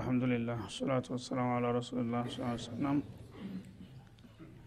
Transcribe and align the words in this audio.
ብስሚላህ 0.00 0.12
ወልሐምዱሊላህ 0.50 0.58
ሰላቱ 0.74 1.06
ወሰላሙ 1.14 1.48
አላ 1.54 1.66
ረሱልላህ 1.76 2.22
ሰለም 2.64 2.98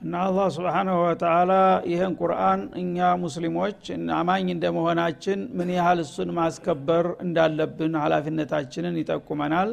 እና 0.04 0.13
አላህ 0.23 0.47
ስብሓናሁ 0.55 0.96
ወተላ 1.04 1.51
ይህን 1.91 2.14
ቁርአን 2.19 2.61
እኛ 2.82 2.97
ሙስሊሞች 3.24 3.79
አማኝ 4.18 4.46
እንደመሆናችን 4.55 5.39
ምን 5.57 5.69
ያህል 5.77 6.00
እሱን 6.05 6.29
ማስከበር 6.38 7.07
እንዳለብን 7.25 7.96
ሀላፊነታችንን 8.04 9.00
ይጠቁመናል። 9.01 9.71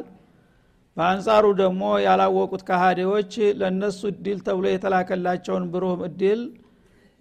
በአንጻሩ 0.97 1.45
ደግሞ 1.61 1.83
ያላወቁት 2.05 2.63
ካሃዴዎች 2.69 3.31
ለእነሱ 3.61 4.01
እድል 4.11 4.39
ተብሎ 4.47 4.65
የተላከላቸውን 4.71 5.65
ብሩህ 5.73 6.01
እድል 6.09 6.41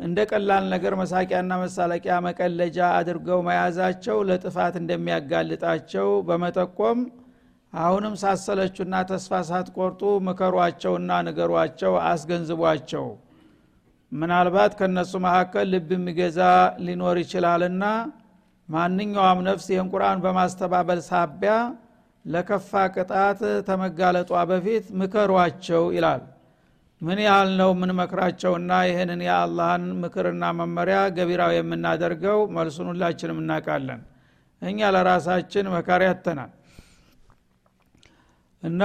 እንደ 0.00 0.18
ቀላል 0.30 0.64
ነገር 0.74 0.92
መሳቂያና 1.00 1.54
መሳለቂያ 1.62 2.14
መቀለጃ 2.26 2.78
አድርገው 2.98 3.40
መያዛቸው 3.48 4.18
ለጥፋት 4.28 4.76
እንደሚያጋልጣቸው 4.82 6.08
በመጠቆም 6.28 7.00
አሁንም 7.72 8.14
ሳሰለቹና 8.22 8.94
ተስፋ 9.10 9.32
ሳትቆርጡ 9.48 10.00
ምከሯቸውና 10.26 11.10
ንገሯቸው 11.26 11.92
አስገንዝቧቸው። 12.08 13.04
ምናልባት 14.12 14.72
ከነሱ 14.78 15.12
መካከል 15.26 15.66
ልብ 15.72 15.90
የሚገዛ 15.96 16.40
ሊኖር 16.86 17.16
ይችላልና 17.22 17.84
ማንኛውም 18.68 19.40
ነፍስ 19.46 19.66
ይህን 19.72 19.88
ቁርአን 19.92 20.18
በማስተባበል 20.24 21.00
ሳቢያ 21.08 21.54
ለከፋ 22.24 22.72
ቅጣት 22.94 23.38
ተመጋለጧ 23.68 24.32
በፊት 24.50 24.86
ምከሯቸው 25.00 25.84
ይላል። 25.96 26.22
ምን 27.00 27.18
ያህል 27.26 27.50
ነው 27.60 27.70
የምንመክራቸውና 27.74 28.72
ይህንን 28.88 29.20
የአላህን 29.26 29.84
ምክርና 30.02 30.44
መመሪያ 30.58 30.98
ገቢራዊ 31.16 31.54
የምናደርገው? 31.58 32.38
መልሱን 32.56 32.88
ሁላችንም 32.92 33.38
እናውቃለን። 33.42 34.00
እኛ 34.62 34.90
ለራሳችን 34.94 35.70
መካሪ 35.74 36.02
ያተናል 36.08 36.50
እና 38.62 38.82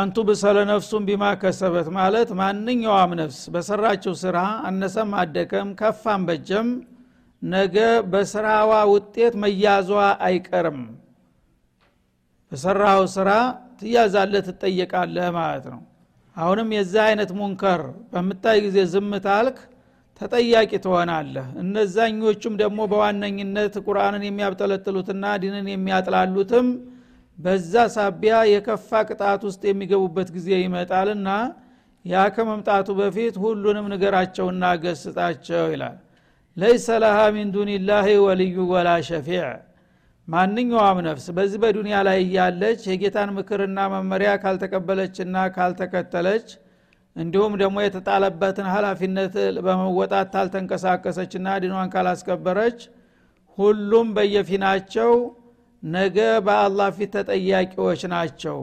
አንቱ 0.00 0.16
ብሰለ 0.28 0.58
ነፍሱን 0.70 1.02
ቢማ 1.08 1.24
ከሰበት 1.40 1.88
ማለት 1.96 2.28
ማንኛውም 2.38 3.10
ነፍስ 3.20 3.40
በሰራችው 3.54 4.14
ስራ 4.22 4.36
አነሰም 4.68 5.10
አደከም 5.22 5.68
ከፋም 5.80 6.22
በጀም 6.28 6.68
ነገ 7.42 7.76
በስራዋ 8.12 8.72
ውጤት 8.92 9.34
መያዟ 9.42 9.90
አይቀርም። 10.26 10.80
በሰራው 12.52 13.02
ስራ 13.16 13.30
ትያዛለህ 13.80 14.42
ትጠየቃለህ 14.48 15.28
ማለት 15.36 15.66
ነው። 15.72 15.80
አሁንም 16.36 16.68
የዚህ 16.76 17.00
አይነት 17.06 17.30
ሙንከር 17.38 17.80
በምታይ 18.12 18.58
ጊዜ 18.66 18.78
ዝም 18.92 19.10
ታልክ 19.26 19.58
ተጠያቂ 20.20 20.70
ትሆናለህ። 20.84 21.46
እነዛኞቹም 21.62 22.54
ደግሞ 22.62 22.80
በዋነኝነት 22.92 23.74
ቁርአንን 23.86 24.22
የሚያብጠለጥሉትና 24.26 25.24
ዲንን 25.42 25.66
የሚያጥላሉትም 25.72 26.68
በዛ 27.38 27.72
ሳቢያ 27.94 28.34
የከፋ 28.50 28.90
ቅጣት 29.08 29.42
ውስጥ 29.48 29.62
የሚገቡበት 29.68 30.28
ጊዜ 30.36 30.48
ይመጣልና 30.62 31.28
ያ 32.04 32.24
ከመምጣቱ 32.34 32.88
በፊት 32.98 33.34
ሁሉንም 33.44 33.86
ንገራቸውና 33.92 34.64
ገስጣቸው 34.82 35.64
ይላል። 35.72 35.96
ለይሰ 36.56 36.86
ለሃ 37.02 37.18
ሚን 37.34 37.48
ዱንላህ 37.54 38.06
ወልዩ 38.24 38.56
ወላ 38.72 38.90
ሸፊዕ። 39.08 39.44
ማንኛውም 40.28 40.98
ነፍስ 41.06 41.26
በዚህ 41.36 41.58
በዱንያ 41.62 41.98
ላይ 42.08 42.18
እያለች 42.24 42.80
የጌታን 42.90 43.30
ምክርና 43.36 43.78
መመሪያ 43.92 44.30
ካልተቀበለችና 44.42 45.36
ካልተከተለች 45.54 46.48
እንዲሁም 47.16 47.52
ደግሞ 47.62 47.76
የተጣለበትን 47.84 48.66
ሀላፊነት 48.72 49.34
በመወጣት 49.66 50.28
ታልተንቀሳቀሰችና 50.34 51.56
ዲኗን 51.62 51.88
ካላስከበረች 51.94 52.80
ሁሉም 53.58 54.08
በየፊናቸው 54.16 55.12
ነገ 55.82 56.16
በአላህ 56.46 56.88
ፊት 56.96 57.12
ተጠያቂዎች 57.16 58.00
ናቸው። 58.12 58.58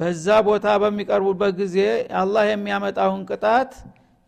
በዛ 0.00 0.26
ቦታ 0.46 0.66
በሚቀርቡበት 0.82 1.52
ጊዜ 1.60 1.76
አላህ 2.20 2.44
የሚያመጣውን 2.50 3.22
ቅጣት 3.30 3.72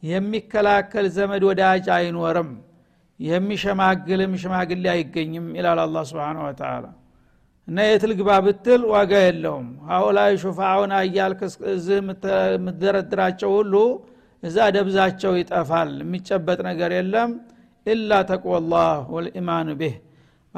የሚከላከል 0.02 1.06
ዘመድ 1.16 1.42
ወዳጅ 1.48 1.86
አይኖርም። 1.96 2.50
የሚሸማግልም 3.20 4.32
ሽማግሌ 4.42 4.84
አይገኝም 4.92 5.46
ይላል 5.58 5.78
አላ 5.84 6.02
ስብን 6.10 6.38
ወተላ 6.44 6.84
እና 7.68 7.78
የትልግባ 7.86 8.30
ብትል 8.44 8.82
ዋጋ 8.92 9.12
የለውም። 9.24 9.66
ሀውላይ 9.88 10.32
ሹፋውን 10.42 10.92
አያልክ 10.98 11.40
እዚህ 11.72 11.96
የምትደረድራቸው 12.52 13.50
ሁሉ 13.58 13.74
እዛ 14.42 14.58
ደብዛቸው 14.76 15.32
ይጠፋል። 15.40 15.90
የሚጨበጥ 16.02 16.58
ነገር 16.68 16.90
የለም። 16.98 17.30
ኢላ 17.86 18.12
ተቅወላህ 18.30 18.86
ወልኢማኑ 19.14 19.68
ቤህ 19.80 19.94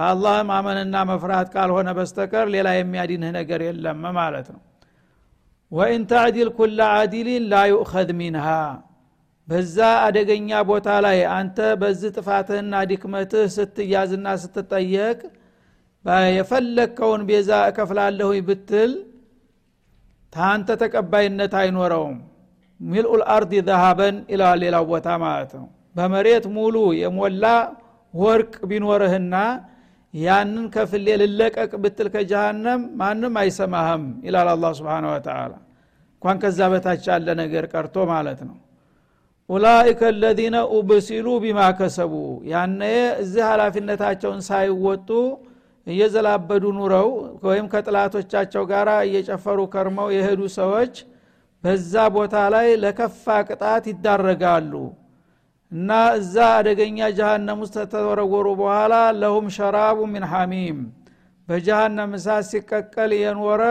በአላህ 0.00 0.36
ማመንና 0.48 0.96
መፍራት 1.08 1.48
ካልሆነ 1.54 1.88
በስተቀር 1.96 2.46
ሌላ 2.52 2.68
የሚያድንህ 2.74 3.30
ነገር 3.34 3.60
የለም 3.64 4.04
ማለት 4.14 4.46
ነው። 4.54 4.60
ወኢን 5.72 6.02
ተዕዲል 6.12 6.50
ኩላ 6.58 6.78
አዲሊን 7.00 7.44
ላ 7.50 7.58
ዩእኸዝ 7.70 8.08
ሚንሃ 8.20 8.46
በዛ 9.48 9.76
አደገኛ 10.06 10.50
ቦታ 10.70 10.88
ላይ 11.06 11.18
አንተ 11.34 11.58
በዚህ 11.82 12.10
ጥፋትህና 12.16 12.80
ድክመትህ 12.90 13.44
ስትያዝና 13.56 14.26
ስትጠየቅ 14.42 15.18
የፈለግከውን 16.34 17.22
ቤዛ 17.28 17.50
እከፍላለሁ 17.70 18.30
ብትል 18.48 18.92
ታንተ 20.32 20.78
ተቀባይነት 20.82 21.54
አይኖረውም። 21.60 22.18
ሚልኡል 22.80 23.24
አርድ 23.34 23.52
ዘሃበን 23.68 24.18
ይላል 24.32 24.60
ሌላው 24.64 24.86
ቦታ 24.92 25.08
ማለት 25.24 25.52
ነው። 25.58 25.66
በመሬት 25.96 26.46
ሙሉ 26.56 26.76
የሞላ 27.00 27.44
ወርቅ 28.14 28.54
ቢኖርህና 28.70 29.34
ያንን 30.14 30.64
ከፍሌ 30.74 31.06
ልለቀቅ 31.20 31.70
ብትል 31.82 32.08
ከጀሃነም 32.14 32.80
ማንም 33.00 33.34
አይሰማህም 33.42 34.04
ይላል 34.26 34.48
አላ 34.52 34.70
ስብን 34.78 35.04
ወተላ 35.10 35.52
እንኳን 36.14 36.38
ከዛ 36.42 36.60
በታች 36.72 37.04
ያለ 37.10 37.28
ነገር 37.40 37.64
ቀርቶ 37.72 37.96
ማለት 38.10 38.40
ነው። 38.48 38.56
ኡላይከ 39.48 40.00
አለዚነ 40.10 40.56
ኡብሲሉ 40.74 41.26
ቢማ 41.44 41.60
ከሰቡ። 41.78 42.12
ያነ 42.50 42.80
እዚህ 43.22 43.44
ሀላፊነታቸውን 43.50 44.40
ሳይወጡ 44.48 45.08
እየዘላበዱ 45.86 46.64
ኑረው 46.76 47.08
ወይም 47.46 47.66
ከጥላቶቻቸው 47.72 48.64
ጋር 48.72 48.88
እየጨፈሩ 49.06 49.58
ከርመው 49.72 50.08
የሄዱ 50.16 50.42
ሰዎች 50.58 50.94
በዛ 51.64 51.94
ቦታ 52.14 52.34
ላይ 52.54 52.68
ለከፋ 52.82 53.24
ቅጣት 53.48 53.84
ይዳረጋሉ 53.90 54.72
እና 55.72 55.90
እዛ 56.16 56.34
አደገኛ 56.54 56.98
ጀሃነም 57.18 57.58
ውስጥ 57.64 57.76
ተተወረወሩ 57.84 58.46
በኋላ 58.60 58.94
ለሁም 59.20 59.46
ሸራቡ 59.56 59.98
ሚን 60.12 60.24
ሐሚም 60.32 60.78
በጀሃነም 61.48 62.12
እሳት 62.18 62.44
ሲቀቀል 62.50 63.12
የኖረ 63.18 63.62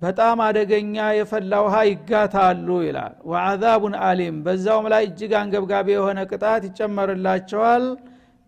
በጣም 0.00 0.38
አደገኛ 0.46 0.96
የፈላ 1.16 1.52
ውሃ 1.64 1.76
ይጋታሉ 1.88 2.68
ይላል። 2.86 3.12
ወአዛቡን 3.30 3.94
አሊም 4.06 4.36
በዛውም 4.46 4.86
ላይ 4.92 5.02
እጅግ 5.08 5.32
አንገብጋቢ 5.40 5.88
የሆነ 5.94 6.20
ቅጣት 6.30 6.62
ይጨመርላቸዋል። 6.68 7.84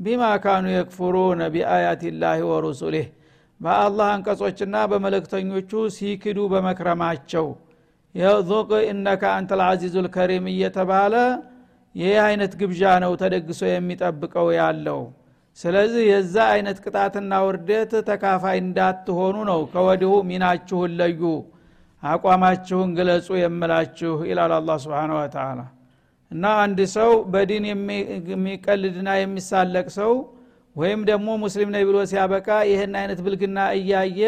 ቢማ 0.00 0.22
ካኑ 0.44 0.64
የክፍሩነ 0.72 1.42
ቢአያት 1.54 2.02
ላህ 2.22 2.40
ወሩሱሊህ 2.50 3.06
በአላህ 3.60 4.06
አንቀጾችና 4.14 4.76
በመለክተኞቹ 4.90 5.72
ሲክዱ 5.96 6.38
በመክረማቸው። 6.52 7.46
የዙቅ 8.14 8.70
እነከ 8.90 9.22
አንተ 9.36 9.52
ልዓዚዙ 9.60 9.94
ልከሪም 10.06 10.46
እየተባለ 10.52 11.14
ይህ 11.94 12.14
አይነት 12.26 12.52
ግብዣ 12.60 12.82
ነው 13.04 13.12
ተደግሶ 13.20 13.60
የሚጠብቀው 13.68 14.48
ያለው። 14.58 15.00
ስለዚህ 15.58 16.04
የዛ 16.08 16.36
አይነት 16.54 16.78
ቅጣትና 16.84 17.32
ውርደት 17.46 17.92
ተካፋይ 18.08 18.56
እንዳትሆኑ 18.62 19.36
ነው 19.50 19.60
ከወዲሁ 19.72 20.12
ሚናችሁን 20.30 20.94
ለዩ 21.00 21.22
አቋማችሁን 22.02 22.88
ግለጹ 22.96 23.28
የምላችሁ 23.42 24.14
ይላል 24.30 24.52
አላ 24.56 24.70
ስብን 24.82 25.12
ወተላ 25.16 25.60
እና 26.30 26.44
አንድ 26.64 26.78
ሰው 26.96 27.10
በዲን 27.32 27.64
የሚቀልድና 28.32 29.10
የሚሳለቅ 29.20 29.86
ሰው 29.98 30.12
ወይም 30.76 31.00
ደግሞ 31.10 31.28
ሙስሊም 31.42 31.70
ነኝ 31.74 31.82
ብሎ 31.90 31.98
ሲያበቃ 32.10 32.48
ይህን 32.70 32.94
አይነት 33.00 33.18
ብልግና 33.26 33.58
እያየ 33.78 34.20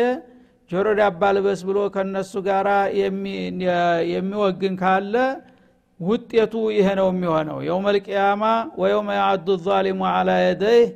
ጆሮ 0.70 0.86
ዳባ 1.00 1.22
ልበስ 1.36 1.60
ብሎ 1.68 1.78
ከነሱ 1.94 2.32
ጋር 2.46 2.66
የሚወግን 4.12 4.74
ካለ 4.82 5.14
ውጤቱ 6.00 6.54
ይሄ 6.74 6.88
ነው 6.98 7.08
የሚሆነው። 7.10 7.58
የውመልቅያማ 7.66 8.42
ወየውመ 8.80 9.10
ያአዱ 9.18 9.48
ዛሊሙ 9.66 10.00
አላ 10.10 10.30
የደይህ 10.42 10.88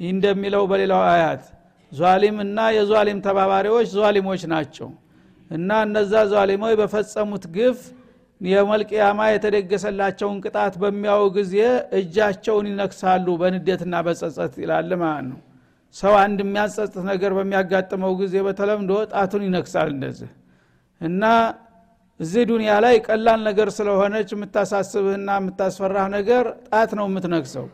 እንደሚለው 0.00 0.62
በሌላው 0.70 1.02
አያት 1.10 1.42
ዟሊም 1.92 2.36
እና 2.44 2.58
የዟሊም 2.76 3.20
ተባባሪዎች 3.24 3.88
ዟሊሞች 3.96 4.42
ናቸው 4.52 4.88
እና 5.50 5.70
እነዛ 5.86 6.12
ዟሊሞች 6.32 6.74
በፈጸሙት 6.80 7.44
ግፍ 7.56 7.78
የመልቅያማ 8.40 9.20
የተደገሰላቸውን 9.30 10.36
ቅጣት 10.44 10.74
በሚያው 10.82 11.22
ጊዜ 11.36 11.56
እጃቸውን 11.98 12.68
ይነክሳሉ 12.70 13.26
በንዴትና 13.40 13.94
በጸጸት 14.06 14.54
ይላል 14.62 14.90
ማለት 15.02 15.26
ነው። 15.30 15.40
ሰው 15.94 16.12
አንድ 16.20 16.38
የሚያጸጽት 16.44 16.96
ነገር 17.10 17.32
በሚያጋጥመው 17.38 18.12
ጊዜ 18.20 18.34
በተለምዶ 18.46 18.92
ጣቱን 19.12 19.42
ይነክሳል 19.46 19.88
እንደዚህ 19.94 20.30
እና 21.00 21.24
እዚህ 22.20 22.42
ዱንያ 22.48 22.72
ላይ 22.84 22.94
ቀላል 23.06 23.40
ነገር 23.48 23.68
ስለሆነች 23.76 24.30
የምታሳስብህና 24.34 25.28
የምታስፈራህ 25.38 26.06
ነገር 26.16 26.44
ጣት 26.68 26.90
ነው 26.98 27.06
የምትነክሰው። 27.08 27.66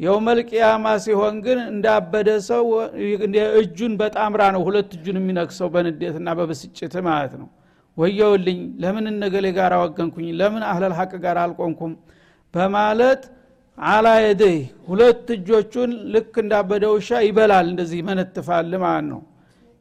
የውመልቅያማ 0.00 0.86
ሲሆን 1.04 1.36
ግን 1.44 1.58
እንዳበደ 1.70 2.30
ሰው 2.48 2.64
እጁን 3.60 3.92
በጣምራ 4.00 4.42
ነው 4.56 4.62
ሁለት 4.66 4.90
እጁን 4.96 5.18
የሚነክሰው 5.20 5.68
በንዴትና 5.74 6.28
በብስጭት 6.38 6.94
ማለት 7.08 7.34
ነው። 7.40 7.48
ወየውልኝ 7.96 8.58
ለምን 8.82 9.06
እነገሌ 9.12 9.46
ጋር 9.58 9.72
አወገንኩኝ? 9.76 10.26
ለምን 10.40 10.62
አህለል 10.70 10.94
ሐቅ 10.98 11.12
ጋር 11.24 11.38
አልቆንኩም 11.44 11.92
በማለት 12.54 13.22
አላ 13.78 14.06
የደይ 14.24 14.58
ሁለት 14.88 15.26
እጆቹን 15.34 15.90
ልክ 16.12 16.34
እንዳበደ 16.42 16.84
ውሻ 16.94 17.10
ይበላል 17.26 17.66
እንደዚህ 17.72 17.98
ይመነትፋል 18.02 18.70
ማለት 18.84 19.06
ነው 19.10 19.20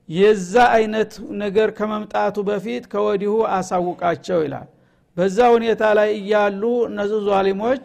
የዛ 0.10 0.54
አይነት 0.76 1.12
ነገር 1.42 1.70
ከመምጣቱ 1.78 2.38
በፊት 2.50 2.84
ከወዲሁ 2.92 3.34
አሳውቃቸው 3.56 4.40
ይላል። 4.46 4.68
በዛ 5.18 5.38
ሁኔታ 5.56 5.84
ላይ 6.00 6.10
እያሉ 6.20 6.62
እነዚህ 6.90 7.20
ዟሊሞች 7.30 7.84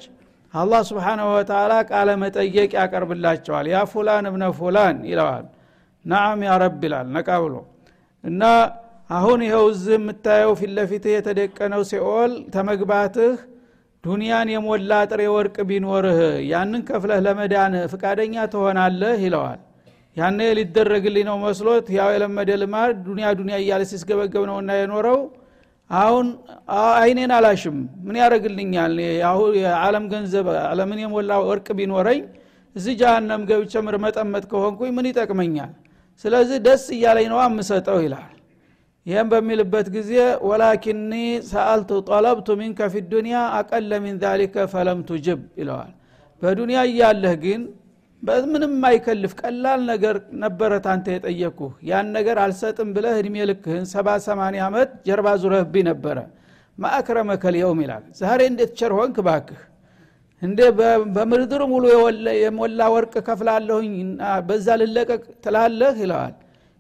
አላህ 0.55 0.81
ስብሓናሁ 0.88 1.26
ወተላ 1.34 1.72
ቃለ 1.90 2.11
መጠየቅ 2.22 2.70
ያቀርብላቸዋል። 2.78 3.67
ያ 3.72 3.81
ፉላን 3.93 4.25
እብነ 4.31 4.44
ፉላን 4.58 4.96
ይለዋል። 5.11 5.44
ናአም 6.05 6.40
ያ 6.46 6.52
ይላል። 6.82 7.06
ነቃ 7.17 7.28
ብሎ 7.44 7.55
እና 8.25 8.43
አሁን 9.11 9.40
ይኸው 9.44 9.64
እዚህ 9.72 9.94
የምታየው 9.96 10.52
ፊት 10.58 10.72
ለፊትህ 10.76 11.14
የተደቀነው 11.14 11.82
ሲኦል 11.90 12.32
ተመግባትህ 12.55 13.32
ዱንያን 14.05 14.49
የሞላ 14.52 14.93
ጥሬ 15.11 15.22
ወርቅ 15.32 15.56
ቢኖርህ 15.70 16.20
ያንን 16.50 16.82
ከፍለህ 16.88 17.19
ለመዳን 17.26 17.75
ፍቃደኛ 17.93 18.34
ትሆናለህ 18.52 19.17
ይለዋል 19.25 19.58
ያነ 20.17 20.41
ሊደረግልኝ 20.59 21.25
ነው 21.29 21.37
መስሎት 21.43 21.87
ያው 21.97 22.09
የለመደ 22.15 22.51
ልማድ 22.62 22.95
ዱኒያ 23.07 23.27
ዱኒያ 23.39 23.57
እያለ 23.62 23.83
ሲስገበገብ 23.91 24.45
ነውና 24.51 24.71
የኖረው። 24.79 25.21
አሁን 25.91 26.27
አይኔን 26.97 27.33
አላሽም። 27.37 27.77
ምን 28.07 28.17
ያደረግልኛል 28.21 28.93
የዓለም 29.61 30.05
ገንዘብ 30.12 30.49
አለምን 30.65 30.99
የሞላ 31.03 31.39
ወርቅ 31.47 31.69
ቢኖረኝ 31.79 32.21
እዚህ 32.77 32.95
ጃሃንም 33.01 33.43
ገብቼ 33.49 33.73
መጠመጥ 34.05 34.45
ከሆንኩኝ 34.51 34.91
ምን 34.97 35.07
ይጠቅመኛል? 35.11 35.71
ስለዚህ 36.25 36.59
ደስ 36.67 36.85
እያለኝ 36.97 37.27
ነው 37.33 37.39
አምሰጠው 37.45 37.99
ይላል። 38.05 38.29
ይህም 39.06 39.29
በሚልበት 39.33 39.87
ጊዜ 39.95 40.13
ወላኪኒ 40.49 41.13
ሰአልቱ 41.51 41.91
ጠለብቱ 42.09 42.49
ሚንከ 42.61 42.89
ፊ 42.93 43.03
ዱኒያ 43.13 43.39
አቀለ 43.59 43.91
ሚን 44.05 44.17
ዛሊከ 44.25 44.67
ፈለም 44.73 45.01
ይለዋል። 45.59 45.93
በዱንያ 46.43 46.79
እያለህ 46.91 47.35
ግን 47.45 47.63
ምንም 48.22 48.72
አይከልፍ። 48.87 49.32
ቀላል 49.40 49.81
ነገር 49.90 50.17
ነበረ 50.43 50.72
ታንተ 50.84 51.06
የጠየቅኩህ። 51.14 51.72
ያን 51.90 52.06
ነገር 52.17 52.37
አልሰጥም 52.43 52.88
ብለህ 52.96 53.14
እድሜ 53.20 53.37
ልክህን 53.50 53.84
ሰባ 53.93 54.08
ሰማንያ 54.26 54.62
ዓመት 54.69 54.90
ጀርባ 55.06 55.28
ዙረህብኝ 55.43 55.84
ነበረ። 55.90 56.19
ማአክረመከል 56.78 57.55
የውም 57.61 57.81
ይላል። 57.84 58.05
ዛሬ 58.20 58.40
እንዴት 58.50 58.70
ቸር 58.78 58.93
ሆንክ 58.99 59.17
ባክህ 59.26 59.61
እንዴ 60.43 60.58
በምድር 61.17 61.62
ሙሉ 61.72 61.84
የሞላ 62.43 62.81
ወርቅ 62.94 63.14
ከፍላለሁኝ 63.26 63.90
በዛ 64.46 64.76
ልለቀቅ 64.82 65.22
ትላለህ 65.44 65.96
ይለዋል። 66.02 66.34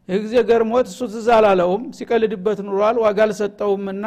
የጊዜ 0.08 0.34
ገርሞት 0.48 0.86
እሱ 0.92 1.00
ትዝ 1.12 1.28
አላለውም። 1.36 1.82
ሲቀልድበት 1.96 2.58
ኑሯል 2.68 2.96
ዋጋ 3.04 3.18
አልሰጠውምና 3.26 4.06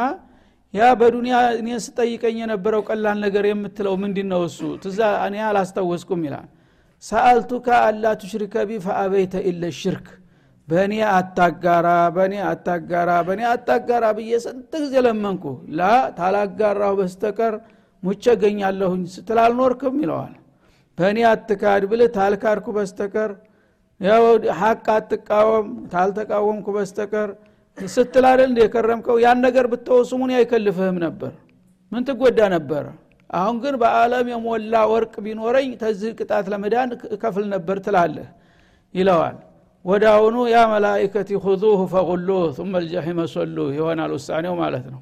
ያ 0.74 0.84
በዱንያ 1.00 1.36
እኔን 1.58 1.80
ስጠይቀኝ 1.86 2.38
የነበረው 2.42 2.82
ቀላል 2.88 3.18
ነገር 3.26 3.44
የምትለው 3.50 3.94
ምንድ 4.02 4.18
ነው 4.32 4.42
እሱ? 4.48 4.60
ትዛ 4.84 5.00
እኔ 5.28 5.36
አላስታወስኩም 5.50 6.22
ይላል 6.28 6.48
سألتك 7.04 7.68
ألا 7.86 8.06
تشرك 8.20 8.56
بي 8.68 8.78
فأبيت 8.84 9.36
إلا 9.50 9.64
الشرك። 9.80 10.06
በእኔ 10.68 10.94
አታጋራ 11.12 11.88
በእኔ 12.16 12.36
አታጋራ 12.50 13.10
በእኔ 13.28 13.42
አታጋራ 13.50 14.04
ብዬ 14.18 14.32
ስንት 14.44 14.72
ጊዜ 14.84 14.94
ለመንኩ። 15.06 15.44
ላ 15.78 15.82
ታላጋራሁ 16.20 16.94
በስተቀር 17.00 17.56
ሙቸ 18.04 18.26
ገኛለሁኝ 18.42 19.04
ስትል 19.14 19.40
አልኖርክም 19.44 19.98
ይለዋል። 20.04 20.34
በእኔ 20.98 21.20
አትካድ 21.30 21.84
ብልህ 21.92 22.10
ታልካድኩ 22.18 22.68
በስተቀር 22.78 23.32
ያው 24.02 24.24
ሀቅ 24.62 24.86
አትቃወም 24.96 25.68
ታልተቃወምኩ 25.94 26.68
በስተቀር 26.78 27.30
ስትል 27.78 28.26
አይደል 28.30 28.50
እንደ 28.50 28.60
የከረምከው? 28.64 29.16
ያን 29.24 29.40
ነገር 29.46 29.66
ብትወስሙን 29.72 30.32
አይከልፍህም 30.38 30.98
ነበር። 31.06 31.32
ምን 31.92 32.04
ትጎዳ 32.08 32.40
ነበረ 32.56 32.86
አሁን 33.33 33.57
ግን 33.65 33.75
በአለም 33.83 34.27
የሞላ 34.33 34.75
ወርቅ 34.93 35.15
ቢኖረኝ 35.25 35.71
ተዚህ 35.83 36.11
ቅጣት 36.19 36.47
ለመዳን 36.53 36.91
እከፍል 37.15 37.47
ነበር 37.55 37.77
ትላለህ 37.87 38.29
ይለዋል 38.95 39.37
ወደ 39.85 40.05
አሁኑ 40.15 40.37
ያ 40.55 40.59
መላይከት 40.73 41.29
ሁዙሁ 41.45 41.81
ፈቁሉህ 41.93 42.45
ثم 42.59 42.73
الجحيم 42.83 43.19
صلوه 43.37 43.69
ይሆናል 43.79 44.11
ውሳኔው 44.17 44.55
ማለት 44.63 44.87
ነው 44.95 45.01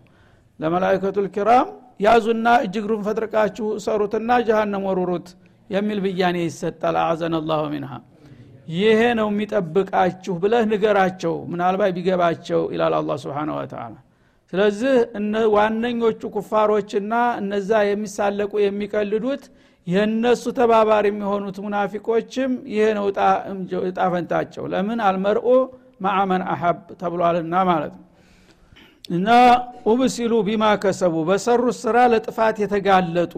ለመላይከቱ 0.60 1.16
ልኪራም 1.26 1.68
ያዙና 2.06 2.46
እጅግሩን 2.64 3.02
ፈጥርቃችሁ 3.06 3.66
ሰሩትና 3.84 4.30
ጀሃነም 4.48 4.82
ወሩሩት 4.88 5.28
የሚል 5.70 5.98
ብያኔ 6.04 6.36
ይሰጣል 6.48 6.96
አዘን 7.04 7.34
አላሁ 7.40 7.62
ሚንሃ 7.74 7.92
ይሄ 8.76 9.00
ነው 9.18 9.28
የሚጠብቃችሁ 9.32 10.34
ብለህ 10.42 10.64
ንገራቸው 10.72 11.34
ምናልባት 11.52 11.90
ቢገባቸው 11.96 12.62
ይላል 12.74 12.94
አላ 13.00 13.16
ስብን 13.24 13.50
ወተላ 13.56 13.94
ስለዚህ 14.53 14.93
ዋነኞቹ 15.53 16.21
ኩፋሮችና 16.35 17.13
እነዛ 17.41 17.71
የሚሳለቁ 17.89 18.53
የሚቀልዱት 18.63 19.43
የእነሱ 19.87 20.43
ተባባሪ 20.57 21.05
የሚሆኑት 21.11 21.57
ሙናፊቆችም 21.63 22.51
ይሄ 22.73 22.85
ነው 22.97 23.05
እጣፈንታቸው 23.85 24.63
ለምን? 24.73 24.99
አልመርኦ 25.07 25.47
ማዕመን 26.05 26.43
አሐብ 26.53 26.77
ተብሏልና 27.01 27.55
ማለት 27.69 27.93
ነው። 27.97 28.05
እና 29.09 29.29
ኡብሲሉ 29.91 30.33
ቢማ 30.47 30.65
ከሰቡ 30.83 31.15
በሰሩት 31.29 31.77
ስራ 31.83 31.97
ለጥፋት 32.11 32.57
የተጋለጡ 32.63 33.33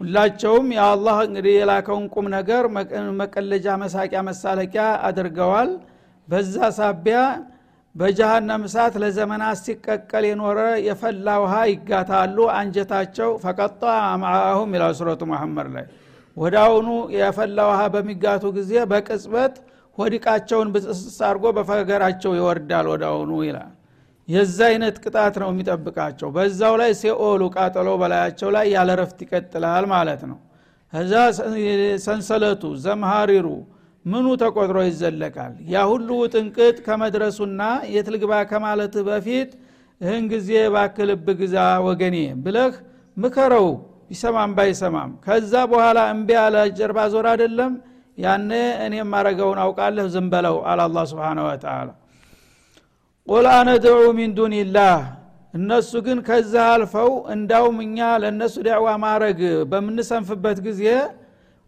ሁላቸውም 0.00 0.68
የአላህ 0.76 1.16
እንግዲህ 1.26 1.54
የላከውን 1.56 2.06
ቁም 2.14 2.26
ነገር 2.34 2.64
መቀለጃ 3.20 3.66
መሳቂያ 3.82 4.20
መሳለቂያ 4.28 4.86
አድርገዋል። 5.08 5.70
በዛ 6.28 6.56
ሳቢያ 6.78 7.18
በጀሃነም 7.94 8.62
እሳት 8.68 8.94
ለዘመናት 9.02 9.58
ሲቀቀል 9.64 10.24
የኖረ 10.28 10.58
የፈላ 10.86 11.36
ውሃ 11.42 11.54
ይጋታሉ 11.70 12.36
አንጀታቸው 12.56 13.30
ፈቀጣ 13.44 13.82
አምዓሁም 14.08 14.72
ይላል 14.76 14.94
ሱረቱ 14.98 15.22
መሐመድ 15.32 15.68
ላይ። 15.76 15.86
አሁኑ 16.62 16.88
የፈላ 17.16 17.58
ውሃ 17.70 17.80
በሚጋቱ 17.94 18.44
ጊዜ 18.56 18.72
በቅጽበት 18.92 19.54
ሆዲቃቸውን 19.98 20.68
ብጥስስ 20.74 21.18
አድርጎ 21.26 21.44
በፈገራቸው 21.58 22.32
ይወርዳል 22.38 22.88
አሁኑ 23.10 23.32
ይላል። 23.48 23.70
የዛ 24.28 24.58
አይነት 24.70 24.96
ቅጣት 25.04 25.34
ነው 25.42 25.48
የሚጠብቃቸው። 25.52 26.28
በዛው 26.36 26.74
ላይ 26.80 26.92
ሴኦሉ 27.00 27.42
ቃጠሎ 27.56 27.88
በላያቸው 28.02 28.50
ላይ 28.56 28.66
ያለ 28.74 28.90
ረፍት 29.00 29.18
ይቀጥላል 29.24 29.86
ማለት 29.92 30.22
ነው። 30.30 30.38
እዛ 30.92 31.12
ሰንሰለቱ 32.06 32.64
ዘምሃሪሩ 32.84 33.46
ምኑ 34.06 34.26
ተቆጥሮ 34.42 34.78
ይዘለቃል? 34.88 35.52
ያ 35.72 35.82
ሁሉ 35.90 36.08
ጥንቅጥ 36.34 36.76
ከመድረሱና 36.86 37.60
የት 37.94 38.08
ልግባ 38.14 38.32
ከማለት 38.50 38.94
በፊት 39.08 39.50
ይህን 40.00 40.24
ጊዜ 40.32 40.50
ባክልብ 40.74 41.26
ግዛ 41.40 41.56
ወገኔ 41.86 42.16
ብለህ 42.44 42.72
ምከረው 43.16 43.66
ቢሰማም 44.08 44.50
ባይሰማም። 44.56 45.10
ከዛ 45.24 45.52
በኋላ 45.72 45.98
እምቢ 46.14 46.30
ያለ 46.38 46.56
ጀርባ 46.78 46.98
ዞር 47.12 47.26
አይደለም? 47.32 47.72
ያነ 48.18 48.50
እኔ 48.84 48.94
ማረገውን 49.12 49.58
አውቃለሁ 49.64 50.06
ዝም 50.14 50.26
በለው 50.32 50.56
አለ 50.70 50.80
አላ 50.86 50.98
ስብን 51.10 51.38
ወተላ 51.46 51.88
ቁል 53.28 53.46
አነድዑ 53.54 53.96
ሚን 54.18 54.30
ዱንላህ 54.38 54.98
እነሱ 55.54 55.90
ግን 56.06 56.18
ከዛ 56.28 56.54
አልፈው 56.70 57.10
እንዳውም 57.34 57.76
እኛ 57.84 57.98
ለእነሱ 58.22 58.54
ዳዕዋ 58.66 58.88
ማረግ 59.04 59.40
በምንሰንፍበት 59.70 60.58
ጊዜ 60.66 60.82